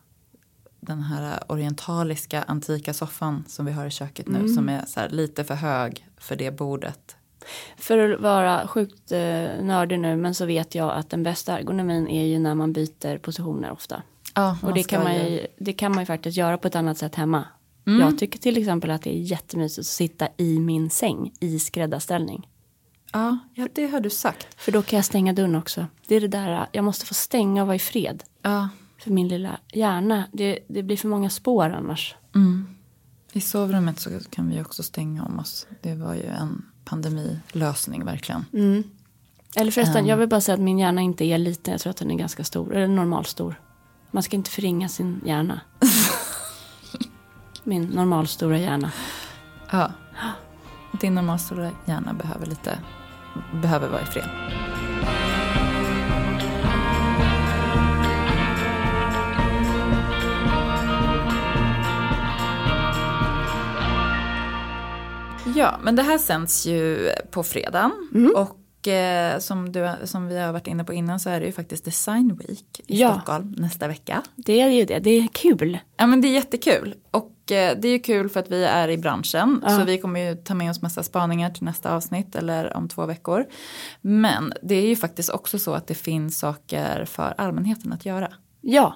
[0.84, 5.44] den här orientaliska antika soffan som vi har i köket nu som är så lite
[5.44, 7.16] för hög för det bordet.
[7.76, 9.18] För att vara sjukt eh,
[9.62, 13.18] nördig nu men så vet jag att den bästa ergonomin är ju när man byter
[13.18, 14.02] positioner ofta.
[14.34, 16.98] Ja, Och det kan, man ju, det kan man ju faktiskt göra på ett annat
[16.98, 17.44] sätt hemma.
[17.84, 22.48] Jag tycker till exempel att det är jättemysigt att sitta i min säng i skräddarställning.
[23.12, 24.60] Ja, ja, det har du sagt.
[24.60, 25.86] För då kan jag stänga dörren också.
[26.06, 28.24] Det är det där, jag måste få stänga och vara i fred.
[28.42, 28.68] Ja,
[28.98, 32.14] För min lilla hjärna, det, det blir för många spår annars.
[33.32, 35.66] I sovrummet så kan vi också stänga om oss.
[35.82, 38.44] Det var ju en pandemilösning verkligen.
[39.56, 40.06] Eller förresten, Ehm.
[40.06, 42.14] jag vill bara säga att min hjärna inte är liten, jag tror att den är
[42.14, 43.54] ganska stor, eller normalstor.
[44.10, 45.60] Man ska inte förringa sin hjärna.
[47.64, 48.92] min normalstora hjärna.
[49.70, 49.92] Ja.
[51.00, 52.78] Din normalstora hjärna behöver lite,
[53.62, 54.28] behöver vara i fred.
[65.54, 67.92] Ja, men det här sänds ju på fredagen.
[68.36, 71.52] Och eh, som, du, som vi har varit inne på innan så är det ju
[71.52, 73.12] faktiskt Design Week i Ja.
[73.12, 74.22] Stockholm nästa vecka.
[74.36, 75.78] Det är ju det, det är kul.
[75.96, 76.94] Ja men det är jättekul.
[77.10, 79.64] Och eh, det är ju kul för att vi är i branschen.
[79.68, 83.06] Så vi kommer ju ta med oss massa spaningar till nästa avsnitt eller om två
[83.06, 83.44] veckor.
[84.00, 88.32] Men det är ju faktiskt också så att det finns saker för allmänheten att göra.
[88.60, 88.94] Ja,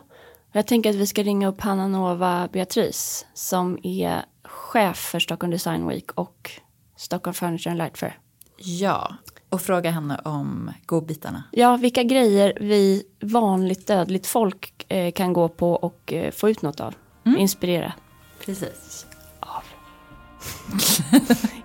[0.53, 4.23] jag tänker att vi ska ringa upp Hanna Nova Beatrice som är
[4.69, 6.51] chef för Stockholm Design Week och
[6.97, 8.19] Stockholm Furniture and Light Fair.
[8.57, 9.15] Ja,
[9.49, 11.45] och fråga henne om godbitarna.
[11.53, 16.63] Ja, vilka grejer vi vanligt dödligt folk eh, kan gå på och eh, få ut
[16.63, 16.95] något av.
[17.39, 17.93] Inspirera.
[18.45, 19.07] Precis.
[19.41, 19.63] Av.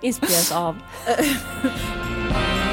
[0.00, 0.76] Inspireras av.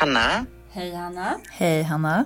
[0.00, 0.46] Hanna?
[0.70, 1.38] Hej Hanna.
[1.50, 2.24] Hej Hanna.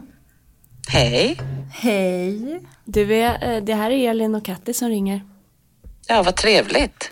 [0.89, 1.39] Hej.
[1.72, 2.61] Hej.
[2.85, 5.24] Du är, eh, det här är Elin och Katti som ringer.
[6.09, 7.11] Ja, vad trevligt.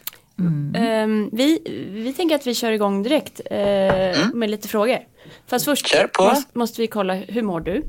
[0.74, 1.60] Ehm, vi,
[1.90, 4.98] vi tänker att vi kör igång direkt eh, med lite frågor.
[5.46, 6.22] Fast först Kör på.
[6.24, 7.82] måste, måste vi kolla, hur mår du?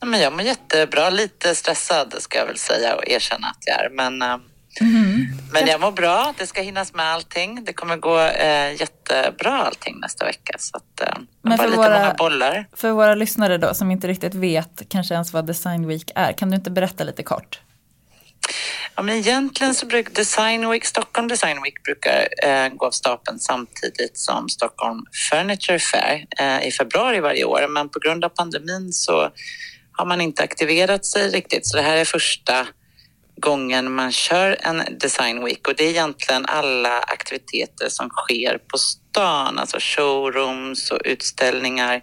[0.00, 3.84] Ja, Men jag mår jättebra, lite stressad ska jag väl säga och erkänna att jag
[3.84, 3.90] är.
[3.90, 4.22] Men
[4.80, 4.86] eh,
[5.52, 6.34] Men jag mår bra.
[6.38, 7.64] Det ska hinnas med allting.
[7.64, 10.56] Det kommer gå eh, jättebra allting nästa vecka.
[10.58, 12.66] Så att, eh, Men för lite våra- många bollar.
[12.76, 16.50] För våra lyssnare då som inte riktigt vet kanske ens vad Design Week är, kan
[16.50, 17.60] du inte berätta lite kort?
[18.96, 23.38] Ja, men egentligen så brukar Design Week, Stockholm Design Week brukar eh, gå av stapeln
[23.38, 27.68] samtidigt som Stockholm Furniture Fair eh, i februari varje år.
[27.68, 29.30] Men på grund av pandemin så
[29.92, 31.66] har man inte aktiverat sig riktigt.
[31.66, 32.66] Så det här är första
[33.40, 35.68] gången man kör en Design Week.
[35.68, 42.00] Och det är egentligen alla aktiviteter som sker på stan, alltså showrooms och utställningar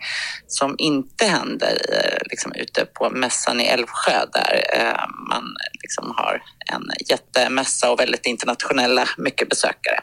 [0.47, 5.43] som inte händer eh, liksom ute på mässan i Älvsjö där eh, man
[5.81, 6.41] liksom har
[6.73, 9.99] en jättemässa och väldigt internationella, mycket besökare.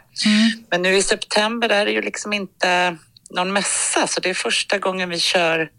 [0.71, 2.97] Men nu i september är det ju liksom inte
[3.29, 5.69] någon mässa så det är första gången vi kör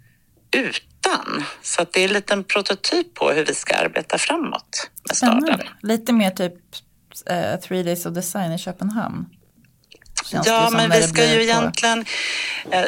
[0.56, 1.44] utan.
[1.62, 5.60] Så att det är en liten prototyp på hur vi ska arbeta framåt med staden.
[5.82, 6.54] Lite mer typ
[7.62, 9.26] Three Days of Design i Köpenhamn.
[10.24, 12.04] Känns Ja, men vi ska ju på- egentligen...
[12.70, 12.84] Eh,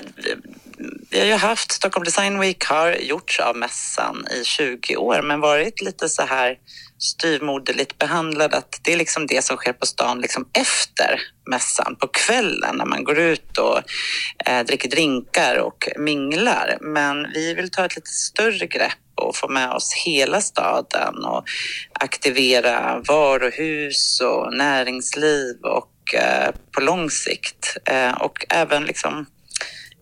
[1.10, 5.40] vi har ju haft Stockholm Design Week har gjorts av mässan i 20 år men
[5.40, 6.56] varit lite så här
[6.98, 11.20] styvmoderligt behandlad att det är liksom det som sker på stan liksom efter
[11.50, 13.82] mässan på kvällen när man går ut och
[14.46, 16.78] eh, dricker drinkar och minglar.
[16.80, 21.44] Men vi vill ta ett lite större grepp och få med oss hela staden och
[21.92, 29.26] aktivera varuhus och näringsliv och eh, på lång sikt eh, och även liksom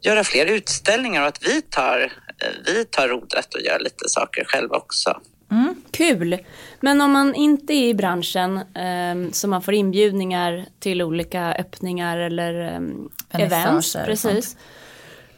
[0.02, 4.44] göra fler utställningar och att vi tar, eh, vi tar rodret och gör lite saker
[4.44, 5.20] själva också.
[5.50, 6.38] Mm, kul!
[6.80, 12.18] Men om man inte är i branschen ehm, så man får inbjudningar till olika öppningar
[12.18, 13.92] eller um, Vernissager events.
[13.92, 14.56] Precis.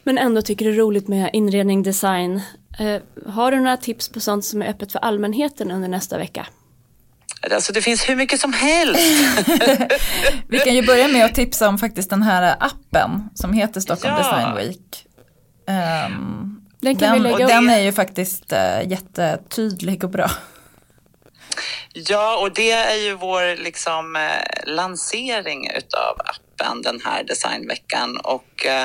[0.02, 2.42] Men ändå tycker det är roligt med inredning, design.
[2.78, 6.46] Eh, har du några tips på sånt som är öppet för allmänheten under nästa vecka?
[7.50, 9.00] Alltså det finns hur mycket som helst.
[10.48, 14.14] Vi kan ju börja med att tipsa om faktiskt den här appen som heter Stockholm
[14.14, 14.18] Ja.
[14.18, 15.06] Design Week.
[15.66, 20.30] Ehm, Den kan vi den, lägga och den är ju faktiskt eh, jättetydlig och bra.
[21.92, 28.16] Ja, och det är ju vår liksom, eh, lansering utav appen den här designveckan.
[28.16, 28.84] Och eh,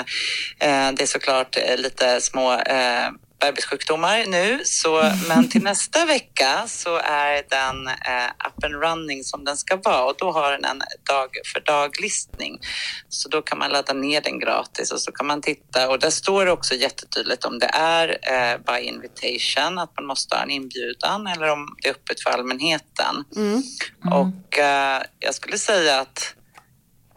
[0.59, 3.09] eh det är såklart eh, lite små eh,
[3.45, 9.43] bebissjukdomar nu, så, men till nästa vecka så är den eh, up and running som
[9.43, 12.59] den ska vara och då har den en dag för dag-listning.
[13.09, 16.09] Så då kan man ladda ner den gratis och så kan man titta och där
[16.09, 20.49] står det också jättetydligt om det är eh, by invitation, att man måste ha en
[20.49, 23.15] inbjudan eller om det är öppet för allmänheten.
[24.11, 26.35] Och eh, jag skulle säga att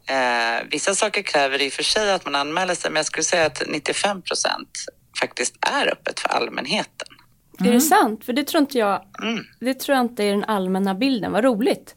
[0.09, 3.25] eh, vissa saker kräver i och för sig att man anmäler sig, men jag skulle
[3.25, 4.71] säga att 95 procent
[5.21, 7.09] faktiskt är öppet för allmänheten.
[7.65, 8.25] Är det sant?
[8.25, 9.45] För det tror inte jag, Mm.
[9.61, 11.33] det tror jag inte är den allmänna bilden.
[11.33, 11.95] Vad roligt.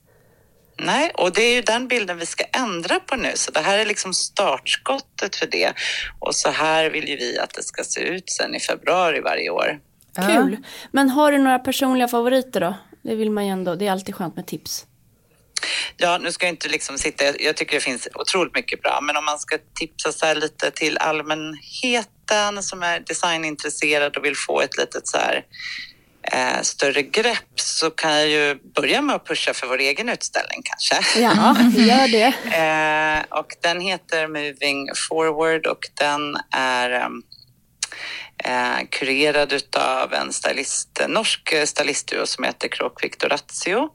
[0.81, 3.31] Nej, och det är ju den bilden vi ska ändra på nu.
[3.35, 5.73] Så det här är liksom startskottet för det.
[6.19, 9.49] Och så här vill ju vi att det ska se ut sen i februari varje
[9.49, 9.79] år.
[10.27, 10.57] Kul.
[10.91, 12.73] Men har du några personliga favoriter då?
[13.03, 14.85] Det vill man ju ändå, det är alltid skönt med tips.
[15.97, 18.99] Ja, nu ska jag inte liksom sitta, jag- jag tycker det finns otroligt mycket bra,
[19.01, 22.13] men om man ska tipsa så här lite till allmänheten
[22.61, 25.43] som är designintresserad och vill få ett litet så här
[26.31, 30.61] eh, större grepp så kan jag ju börja med att pusha för vår egen utställning
[30.63, 31.19] kanske.
[31.21, 32.33] Ja, gör det.
[32.55, 37.21] Eh, och den heter Moving Forward och den är ehm,
[38.43, 43.89] eh, kurerad utav en stylist, norsk stylistduo som heter Kråkvik Doratio.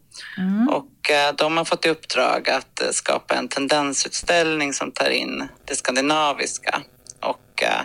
[0.70, 5.49] Och eh, de har fått i uppdrag att eh, skapa en tendensutställning som tar in
[5.64, 6.82] det skandinaviska.
[7.25, 7.81] Och eh,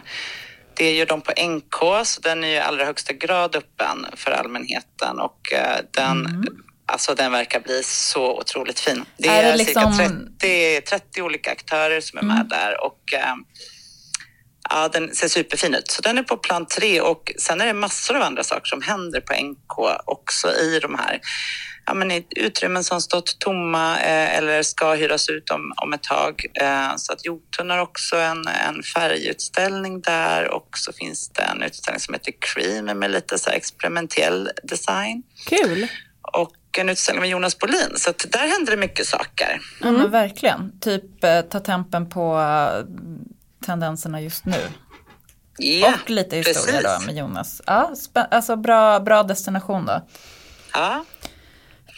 [0.73, 4.31] det gör de på NK, så den är ju i allra högsta grad öppen för
[4.31, 5.19] allmänheten.
[5.19, 6.43] Och eh, den,
[6.85, 9.05] alltså, den verkar bli så otroligt fin.
[9.17, 10.09] Det Är är, det liksom- cirka
[10.39, 12.83] 30, 30 olika aktörer som är med där.
[12.85, 13.35] Och eh,
[14.69, 15.91] Ja, den ser superfin ut.
[15.91, 18.81] Så den är på plan tre och sen är det massor av andra saker som
[18.81, 21.19] händer på NK också i de här
[21.89, 26.03] ja, men i utrymmen som stått tomma eh, eller ska hyras ut om, om ett
[26.03, 26.45] tag.
[26.61, 31.63] Eh, så att Jotun har också en, en färgutställning där och så finns det en
[31.63, 35.87] utställning som heter Cream med lite så här experimentell design Kul.
[36.21, 37.93] och en utställning med Jonas Bolin.
[37.95, 39.61] Så att där händer det mycket saker.
[39.81, 40.79] Ja men verkligen.
[40.79, 42.85] Typ eh, ta tempen på eh,
[43.65, 44.61] tendenserna just nu.
[45.57, 46.99] Ja, och lite historia precis.
[46.99, 47.61] då med Jonas.
[47.65, 50.01] Ja, alltså bra, bra destination då.
[50.73, 51.05] Ja.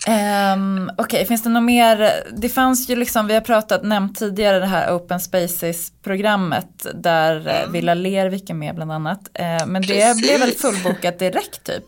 [0.07, 2.24] Um, Okej, finns det något mer?
[2.32, 7.72] Det fanns ju liksom, vi har pratat, nämnt tidigare det här Open Spaces-programmet där mm.
[7.72, 9.30] Villa Lervik är med bland annat.
[9.34, 10.22] Eh, men det Precis.
[10.22, 11.84] blev väl fullbokat direkt typ?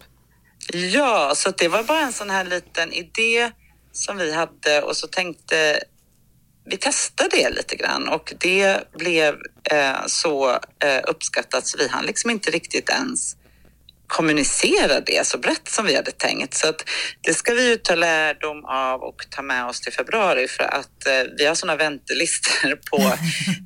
[0.73, 3.51] Ja, så det var bara en sån här liten idé
[3.91, 5.79] som vi hade och så tänkte
[6.65, 9.35] vi testade det lite grann och det blev
[9.71, 13.35] eh, så eh, uppskattat så vi hann liksom inte riktigt ens
[14.07, 16.53] kommunicera det så brett som vi hade tänkt.
[16.53, 16.89] Så att
[17.21, 21.07] det ska vi ju ta lärdom av och ta med oss till februari för att
[21.07, 22.97] eh, vi har sådana väntelistor på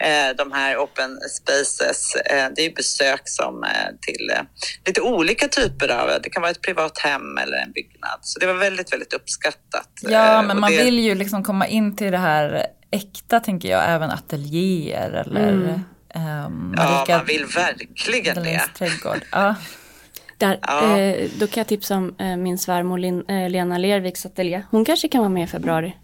[0.06, 2.16] eh, de här open spaces.
[2.16, 3.70] Eh, det är ju besök som eh,
[4.02, 4.42] till eh,
[4.86, 8.20] lite olika typer av, det kan vara ett privat hem eller en byggnad.
[8.22, 9.90] Så det var väldigt, väldigt uppskattat.
[10.02, 13.70] Ja, Eh, men man det, vill ju liksom komma in till det här äkta tänker
[13.70, 15.70] jag, även ateljéer eller Mm.
[15.70, 15.84] ehm,
[16.14, 18.42] Ja, Marika man vill verkligen det.
[18.42, 19.20] Dahlins trädgård.
[19.32, 19.56] Ja.
[20.38, 20.98] Där, Ja.
[20.98, 24.64] eh, då kan jag tipsa om eh, min svärmor Lin, eh, Lena Lerviks ateljé.
[24.72, 25.96] Hon kanske kan vara med i februari.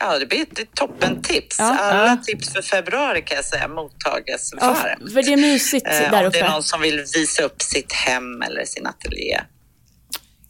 [0.00, 1.56] Ja, det blir ett toppentips.
[1.58, 1.78] Ja.
[1.80, 2.16] Alla Ja.
[2.16, 5.12] tips för februari kan jag säga mottages Ja, varmt.
[5.12, 6.52] för det är mysigt Eh, där om det är uppe.
[6.52, 9.40] någon som vill visa upp sitt hem eller sin ateljé.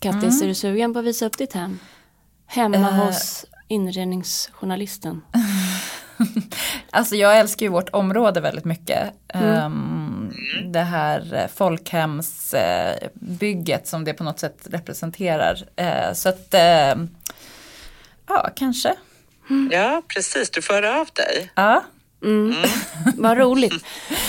[0.01, 1.78] Kattis, är du sugen på att visa upp ditt hem?
[2.47, 2.95] Hemma Eh.
[2.95, 5.22] hos inredningsjournalisten.
[6.90, 9.12] Alltså jag älskar ju vårt område väldigt mycket.
[9.28, 9.48] Mm.
[9.48, 10.32] Ehm,
[10.64, 15.58] det här eh, folkhemsbygget som det på något sätt representerar.
[15.76, 16.94] Eh, så att, eh,
[18.28, 18.94] ja kanske.
[19.70, 20.50] Ja, precis.
[20.50, 21.50] Du får höra av dig.
[21.54, 21.84] Ja.
[22.25, 22.55] Mm.
[23.16, 23.85] Vad roligt.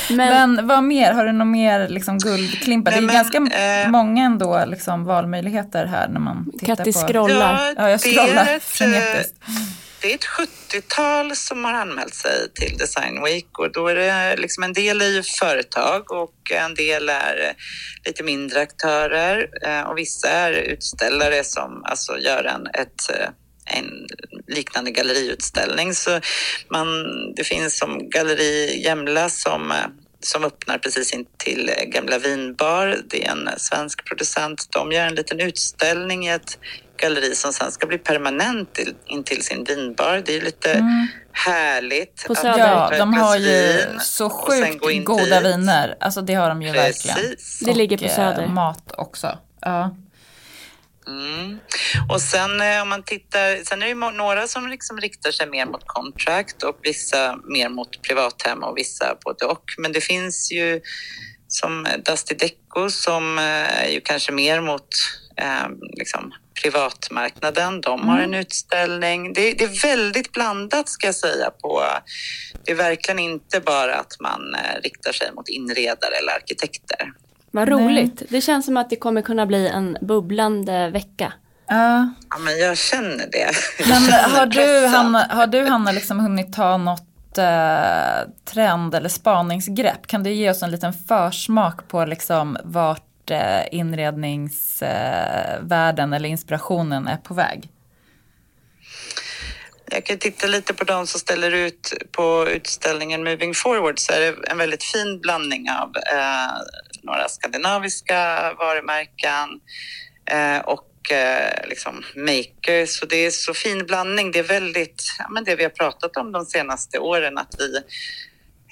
[0.09, 2.91] Men, Men vad mer, har du något mer liksom guldklimpar?
[2.91, 7.01] Det är Nej, ganska men, eh, många ändå liksom valmöjligheter här när man tittar Kattis
[7.01, 7.07] på.
[7.07, 7.73] scrollar.
[7.77, 9.25] Ja, jag det är scrollar ett, eh,
[10.01, 14.35] Det är ett 70-tal som har anmält sig till Design Week och då är det
[14.37, 17.55] liksom en del är ju företag och en del är eh,
[18.05, 19.49] lite mindre aktörer
[19.87, 23.09] och vissa är utställare som alltså gör en, ett,
[23.65, 24.07] en
[24.47, 25.93] liknande galleriutställning.
[25.95, 26.19] Så
[26.69, 26.87] man,
[27.35, 29.73] det finns som Galleri Jämla som
[30.19, 32.97] som öppnar precis in till Gamla Vinbar.
[33.09, 34.67] Det är en svensk producent.
[34.69, 36.57] De gör en liten utställning i ett
[36.97, 40.23] galleri som sen ska bli permanent till, in till sin vinbar.
[40.25, 40.85] Det är lite
[41.31, 42.23] härligt.
[42.27, 42.53] På Söder.
[42.53, 42.69] Mm.
[42.69, 45.51] Ja, de har ju så sjukt goda dit.
[45.51, 45.97] viner.
[45.99, 47.17] Alltså det har de ju verkligen.
[47.17, 47.59] Precis.
[47.59, 48.47] Det ligger på Och, eh, Söder.
[48.47, 49.37] mat också.
[49.61, 49.95] Ja.
[51.07, 51.59] Mm.
[52.09, 55.47] Och sen eh, om man tittar, sen är det ju några som liksom riktar sig
[55.47, 59.63] mer mot contract och vissa mer mot privathem och vissa både och.
[59.77, 60.81] Men det finns ju
[61.47, 64.87] som Dusty Deco som eh, är ju kanske mer mot
[65.37, 66.33] eh, liksom
[66.63, 67.81] privatmarknaden.
[67.81, 69.33] De har en utställning.
[69.33, 71.49] Det, det är väldigt blandat ska jag säga.
[71.49, 71.83] på
[72.65, 77.11] Det är verkligen inte bara att man eh, riktar sig mot inredare eller arkitekter.
[77.55, 77.85] Vad Nej.
[77.85, 78.21] roligt.
[78.29, 81.33] Det känns som att det kommer kunna bli en bubblande vecka.
[81.67, 82.09] Ja.
[82.29, 83.51] Ja, men jag känner det.
[83.79, 84.87] Jag Men känner har du.
[84.87, 90.07] Hanna, har du Hanna liksom hunnit ta något eh, trend eller spaningsgrepp?
[90.07, 97.07] Kan du ge oss en liten försmak på liksom vart eh, inredningsvärlden eh, eller inspirationen
[97.07, 97.69] är på väg?
[99.91, 104.19] Jag kan titta lite på de som ställer ut på utställningen Moving Forward så är
[104.19, 106.53] det en väldigt fin blandning av eh,
[107.05, 109.49] några skandinaviska varumärken
[110.31, 112.89] eh, och eh, liksom makers.
[112.99, 114.31] Så det är så fin blandning.
[114.31, 117.81] Det är väldigt, ja, men det vi har pratat om de senaste åren, att vi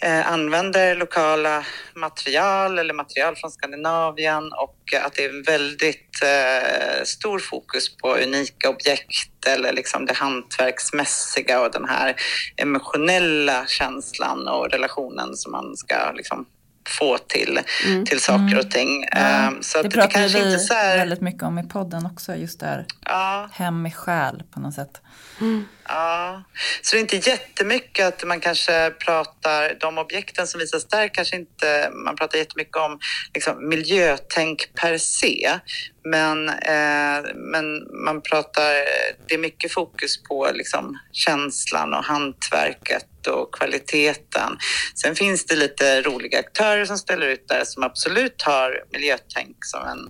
[0.03, 1.65] eh, använder lokala
[1.95, 8.69] material eller material från Skandinavien och att det är väldigt eh, stor fokus på unika
[8.69, 12.15] objekt eller liksom det hantverksmässiga och den här
[12.57, 16.45] emotionella känslan och relationen som man ska liksom
[16.89, 17.59] få till,
[18.05, 19.03] till saker och ting.
[19.03, 20.97] Eh, så det det, pratar kanske vi inte så här...
[20.97, 25.01] väldigt mycket om i podden också, just där Ja, hem i själ på något sätt.
[25.87, 26.43] Ja,
[26.81, 31.35] så det är inte jättemycket att man kanske pratar, de objekten som visas där kanske
[31.35, 32.99] inte, man pratar jättemycket om
[33.33, 35.59] liksom, miljötänk per se.
[36.03, 37.65] Men, eh, men
[38.05, 38.73] man pratar,
[39.27, 44.57] det är mycket fokus på liksom, känslan och hantverket och kvaliteten.
[44.95, 49.87] Sen finns det lite roliga aktörer som ställer ut där som absolut har miljötänk som
[49.87, 50.09] en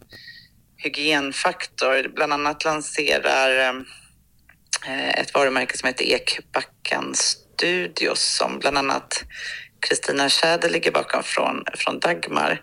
[0.77, 2.11] hygienfaktor.
[2.15, 3.75] Bland annat lanserar
[4.87, 9.23] eh, ett varumärke som heter Ekbacken Studios som bland annat
[9.87, 12.61] Kristina Tjäder ligger bakom från, från Dagmar.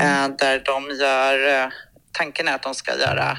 [0.00, 1.68] Eh, där de gör, eh,
[2.12, 3.38] tanken är att de ska göra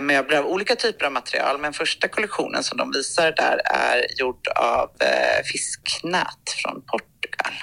[0.00, 1.60] möbler av olika typer av material.
[1.60, 7.54] Men första kollektionen som de visar där är gjord av eh, fisknät från Portugal.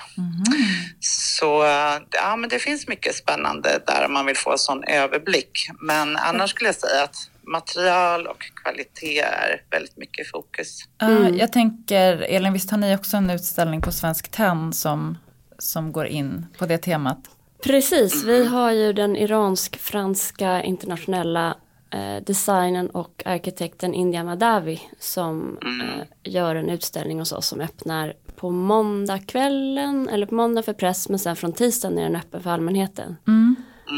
[0.99, 4.83] Så eh, ja, men det finns mycket spännande där om man vill få en sån
[4.83, 5.69] överblick.
[5.79, 7.15] Men annars skulle jag säga att
[7.47, 10.79] material och kvalitet är väldigt mycket i fokus.
[10.97, 15.17] Ja, Jag tänker, Elin, visst har ni också en utställning på Svensk Tenn som,
[15.57, 17.19] som går in på det temat?
[17.63, 21.55] Precis, vi har ju den iransk-franska internationella
[21.91, 25.81] eh, designern och arkitekten India Madavi som Mm.
[25.89, 31.09] eh, gör en utställning hos oss som öppnar på måndagskvällen eller på måndag för press
[31.09, 33.15] men sen från tisdagen är den öppen för allmänheten.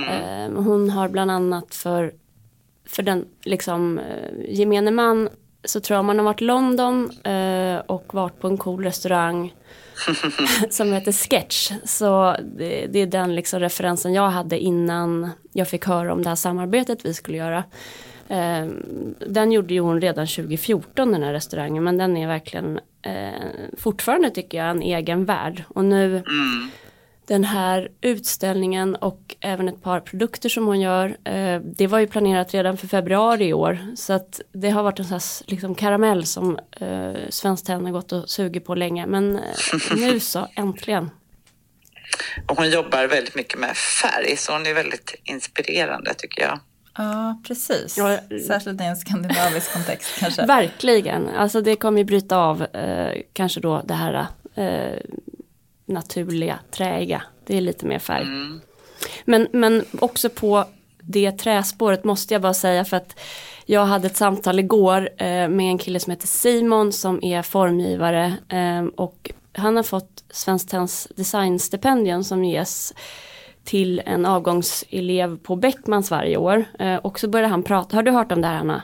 [0.10, 2.14] Eh, hon har bland annat för,
[2.86, 5.30] för den liksom eh, gemene man
[5.64, 9.54] så tror jag man har varit i London eh, och varit på en cool restaurang
[10.70, 11.72] som heter Sketch.
[11.84, 16.30] Så det, det är den liksom referensen jag hade innan jag fick höra om det
[16.30, 17.64] här samarbetet vi skulle göra.
[18.28, 18.66] Eh,
[19.28, 24.30] den gjorde ju hon redan 2014 den här restaurangen men den är verkligen eh, fortfarande
[24.30, 25.64] tycker jag en egen värld.
[25.68, 26.70] Och nu Mm
[27.28, 31.18] den här utställningen och även ett par produkter som hon gör.
[31.24, 33.80] Eh, det var ju planerat redan för februari i år.
[33.96, 37.92] Så att det har varit en sån här liksom karamell som eh, Svenskt Tenn har
[37.92, 39.06] gått och sugit på länge.
[39.06, 39.42] Men eh,
[39.96, 41.10] nu så, äntligen.
[42.48, 46.60] Och hon jobbar väldigt mycket med färg, så hon är väldigt inspirerande tycker jag.
[46.98, 47.98] Ja, precis.
[47.98, 48.18] Ja,
[48.48, 50.46] Särskilt i en skandinavisk kontext kanske.
[50.46, 54.98] Verkligen, alltså det kommer ju bryta av eh, kanske då det här eh,
[55.92, 57.22] naturliga, träiga.
[57.46, 58.26] Det är lite mer färg.
[59.26, 60.66] Men, men också på
[61.02, 63.20] det träspåret måste jag bara säga för att
[63.66, 68.34] jag hade ett samtal igår eh, med en kille som heter Simon som är formgivare
[68.50, 72.94] eh, och han har fått Svenskt Tenns designstipendium som ges
[73.64, 76.66] till en avgångselev på Beckmans varje år.
[76.80, 78.82] Eh, och så började han prata, har du hört om det här Hanna?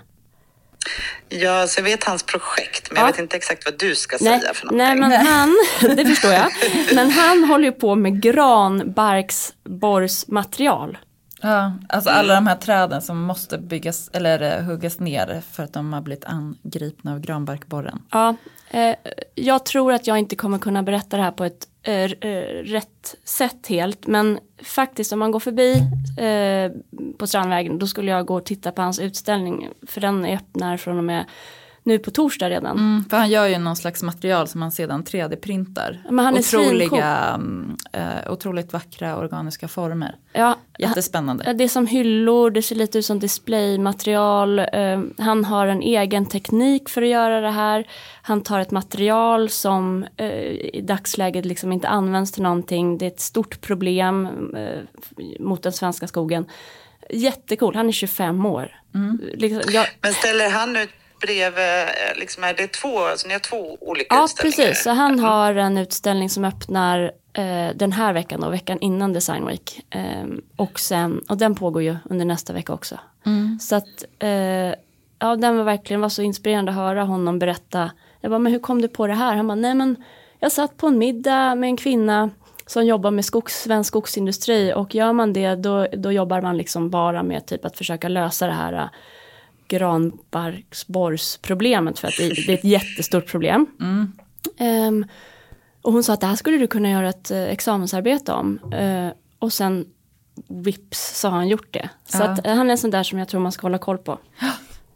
[1.30, 3.08] Ja, så jag vet hans projekt, men Ja.
[3.08, 4.88] jag vet inte exakt vad du ska Nej, säga för någonting.
[4.88, 5.56] nej men han,
[5.96, 6.52] det förstår jag.
[6.96, 10.98] Men han håller ju på med granbarksborrsmaterial.
[11.42, 15.74] Ja, alltså alla de här träden som måste byggas eller eh, huggas ner för att
[15.74, 18.02] de har blivit angripna av granbarkborren.
[18.12, 18.36] Ja,
[18.70, 18.96] eh,
[19.36, 23.16] jag tror att jag inte kommer kunna berätta det här på ett eh, eh, rätt
[23.24, 24.08] sätt helt.
[24.08, 25.74] Men faktiskt om man går förbi
[26.18, 26.72] eh,
[27.18, 29.70] på Strandvägen då skulle jag gå och titta på hans utställning.
[29.88, 31.26] För den öppnar från och med
[31.88, 32.78] nu på torsdag redan.
[32.78, 36.04] Mm, för han gör ju någon slags material som han sedan 3D-printar.
[36.10, 40.16] Men han är Otroliga, mm, eh, otroligt vackra organiska former.
[40.34, 41.44] Ja, Jättespännande.
[41.48, 44.60] Ja, Det är som hyllor, det ser lite ut som displaymaterial.
[44.60, 47.88] Eh, han har en egen teknik för att göra det här.
[48.22, 52.98] Han tar ett material som eh, i dagsläget liksom inte används till någonting.
[52.98, 54.26] Det är ett stort problem
[54.56, 54.80] eh,
[55.40, 56.46] mot den svenska skogen.
[57.10, 58.76] Jättecool, han är 25 år.
[59.34, 63.40] Liksom, jag, Men ställer han ut bredvid, eh, liksom, är det två, så ni har
[63.40, 64.58] två olika Ja, utställningar?
[64.68, 64.84] precis.
[64.84, 69.48] Så han har en utställning som öppnar eh, den här veckan och veckan innan Design
[69.48, 69.86] Week.
[69.90, 73.00] Eh, och, sen, och den pågår ju under nästa vecka också.
[73.62, 74.30] Så att, eh,
[75.20, 77.92] ja den var verkligen var så inspirerande att höra honom berätta.
[78.22, 79.36] Jag bara, men hur kom du på det här?
[79.36, 79.96] Han bara, nej men
[80.40, 82.30] jag satt på en middag med en kvinna
[82.66, 86.90] som jobbar med skogs, svensk skogsindustri och gör man det då, då jobbar man liksom
[86.90, 88.86] bara med typ att försöka lösa det här eh,
[89.68, 93.66] granbarksborrsproblemet för att det, det är ett jättestort problem.
[94.60, 95.06] Ehm,
[95.82, 98.60] och hon sa att det här skulle du kunna göra ett eh, examensarbete om.
[98.74, 99.10] Eh,
[99.40, 99.86] och sen
[100.50, 101.90] vips så har han gjort det.
[102.06, 102.24] Så Ja.
[102.24, 104.20] att, eh, han är en sån där som jag tror man ska hålla koll på.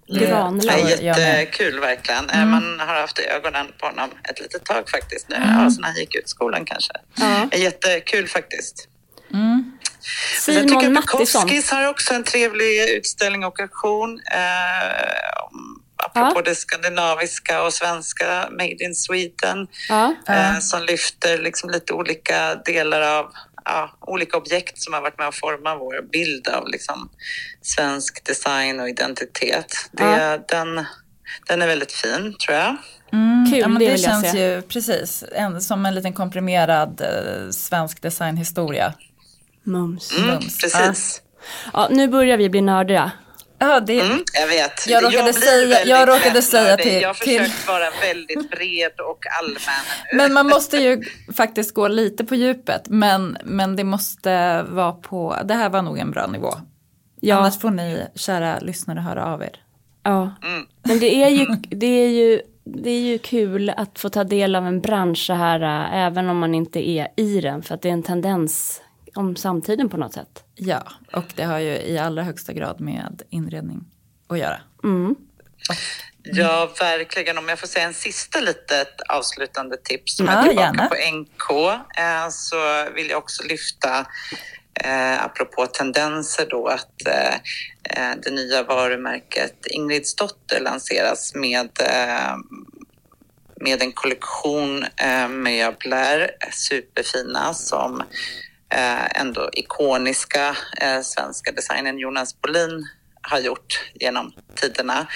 [0.08, 1.04] Granlöv.
[1.04, 2.30] jättekul verkligen.
[2.30, 5.36] Eh, Man har haft ögonen på honom ett litet tag faktiskt nu.
[5.36, 6.94] Ja, sen han gick ut skolan kanske.
[7.16, 7.50] Ja.
[7.58, 8.88] Jättekul faktiskt.
[9.32, 9.71] Sen
[10.46, 11.42] tycker Simon jag Mattisson.
[11.46, 14.20] Bukowskis har också en trevlig utställning och auktion.
[14.32, 15.42] Eh,
[16.04, 16.42] apropå Ja.
[16.46, 19.68] det skandinaviska och svenska, Made in Sweden.
[19.90, 20.16] Ja.
[20.30, 23.32] Eh, som lyfter liksom lite olika delar av
[23.66, 27.10] ja, olika objekt som har varit med att forma vår bild av liksom,
[27.62, 29.74] svensk design och identitet.
[29.92, 30.38] Det, Ja.
[30.50, 30.86] den,
[31.48, 32.76] den är väldigt fin, tror jag.
[33.14, 34.40] Mm, Kul, ja, men det det, känns se.
[34.56, 38.94] ju precis en, som en liten komprimerad eh, svensk designhistoria.
[39.64, 40.18] Mums.
[40.18, 40.58] Mm, Mums.
[40.62, 41.22] precis.
[41.74, 43.12] Ja, nu börjar vi bli nördiga.
[43.60, 44.88] Ja, det, Mm, jag vet.
[44.88, 48.92] Jag råkade blir säga- jag råkade säga till- Jag har till- försökt vara väldigt bred
[49.10, 49.86] och allmän.
[50.16, 51.02] Men man måste ju
[51.36, 52.82] faktiskt gå lite på djupet.
[52.90, 56.54] Men, men det måste vara på, det här var nog en bra nivå.
[57.20, 57.36] Ja.
[57.36, 59.56] Annars får ni kära lyssnare höra av er.
[60.04, 60.32] Ja.
[60.44, 60.66] Mm.
[60.84, 64.56] Men det är, ju, det, är ju, det är ju kul att få ta del
[64.56, 67.62] av en bransch så här, äh, även om man inte är i den.
[67.64, 68.82] För att det är en tendens
[69.16, 70.44] om samtiden på något sätt.
[70.56, 70.84] Ja,
[71.14, 73.84] och det har ju i allra högsta grad med inredning
[74.28, 74.62] att göra.
[74.84, 75.16] Mm.
[76.24, 77.38] Ja, verkligen.
[77.38, 80.88] Om jag får säga en sista litet avslutande tips som Ja, är tillbaka gärna.
[80.88, 81.52] på NK
[81.98, 84.06] eh, så vill jag också lyfta
[84.84, 87.34] eh, apropå tendenser då att eh,
[87.84, 92.36] eh, det nya varumärket Ingridsdotter lanseras med eh,
[93.64, 98.04] med en kollektion eh, möbler, superfina som
[99.22, 102.88] ändå ikoniska eh, svenska designern Jonas Bolin
[103.22, 105.08] har gjort genom tiderna.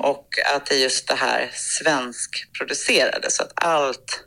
[0.00, 4.24] Och att det är just det här svenskproducerade, så att allt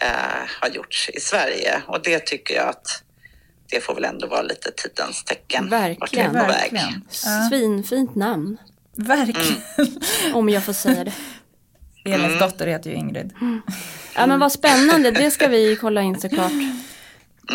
[0.00, 1.82] eh, har gjorts i Sverige.
[1.86, 3.02] Och det tycker jag att
[3.70, 5.68] det får väl ändå vara lite tidens tecken.
[5.70, 6.32] Verkligen.
[6.32, 7.02] Verkligen.
[7.48, 8.58] Svinfint namn.
[8.96, 9.62] verkligen.
[10.34, 11.12] Om jag får säga det.
[12.04, 13.32] Elins dotter heter ju Ingrid.
[14.14, 16.52] Ja men vad spännande, det ska vi kolla in såklart.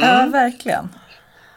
[0.02, 0.90] Ja, verkligen.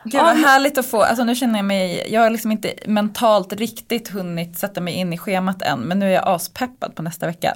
[0.05, 3.53] Gud vad härligt att få, alltså nu känner jag mig, jag har liksom inte mentalt
[3.53, 7.27] riktigt hunnit sätta mig in i schemat än, men nu är jag aspeppad på nästa
[7.27, 7.55] vecka.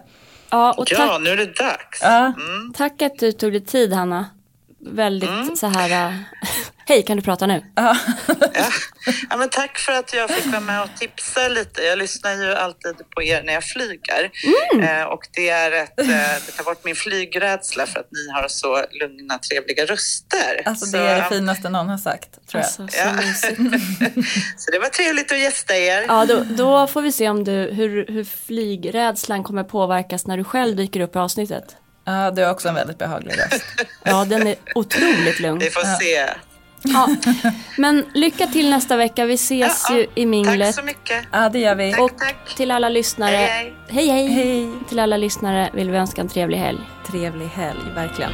[0.50, 2.02] Ja, och Ja, tack, nu är det dags.
[2.02, 2.32] Ja,
[2.74, 4.26] tack att du tog dig tid Hanna.
[4.86, 6.14] Väldigt så här, äh,
[6.86, 7.64] hej kan du prata nu?
[7.74, 7.96] Ja.
[9.30, 11.82] Ja, men tack för att jag fick vara med och tipsa lite.
[11.82, 14.30] Jag lyssnar ju alltid på er när jag flyger.
[14.82, 16.06] Eh, och det, är ett, eh,
[16.46, 20.62] det tar bort min flygrädsla för att ni har så lugna, trevliga röster.
[20.64, 22.64] alltså så, det är det finaste någon har sagt, tror jag.
[22.64, 23.12] Alltså, så Ja.
[24.56, 26.04] så det var trevligt att gästa er.
[26.08, 30.44] Ja, då, då får vi se om du, hur, hur flygrädslan kommer påverkas när du
[30.44, 31.76] själv dyker upp i avsnittet.
[32.04, 33.64] Ja, du har också en väldigt behaglig röst.
[34.04, 35.58] Ja, den är otroligt lugn.
[35.58, 36.28] Vi får se.
[36.84, 37.08] Ja.
[37.78, 40.66] Men lycka till nästa vecka, vi ses Ja, ju i minglet.
[40.68, 41.24] Tack så mycket.
[41.32, 41.90] Ja, det gör vi.
[41.92, 42.54] Tack, Och tack.
[42.56, 44.26] till alla lyssnare, Hej, hej hej.
[44.28, 44.70] Hej.
[44.88, 46.78] Till alla lyssnare vill vi önska en trevlig helg.
[47.10, 48.32] Trevlig helg, verkligen.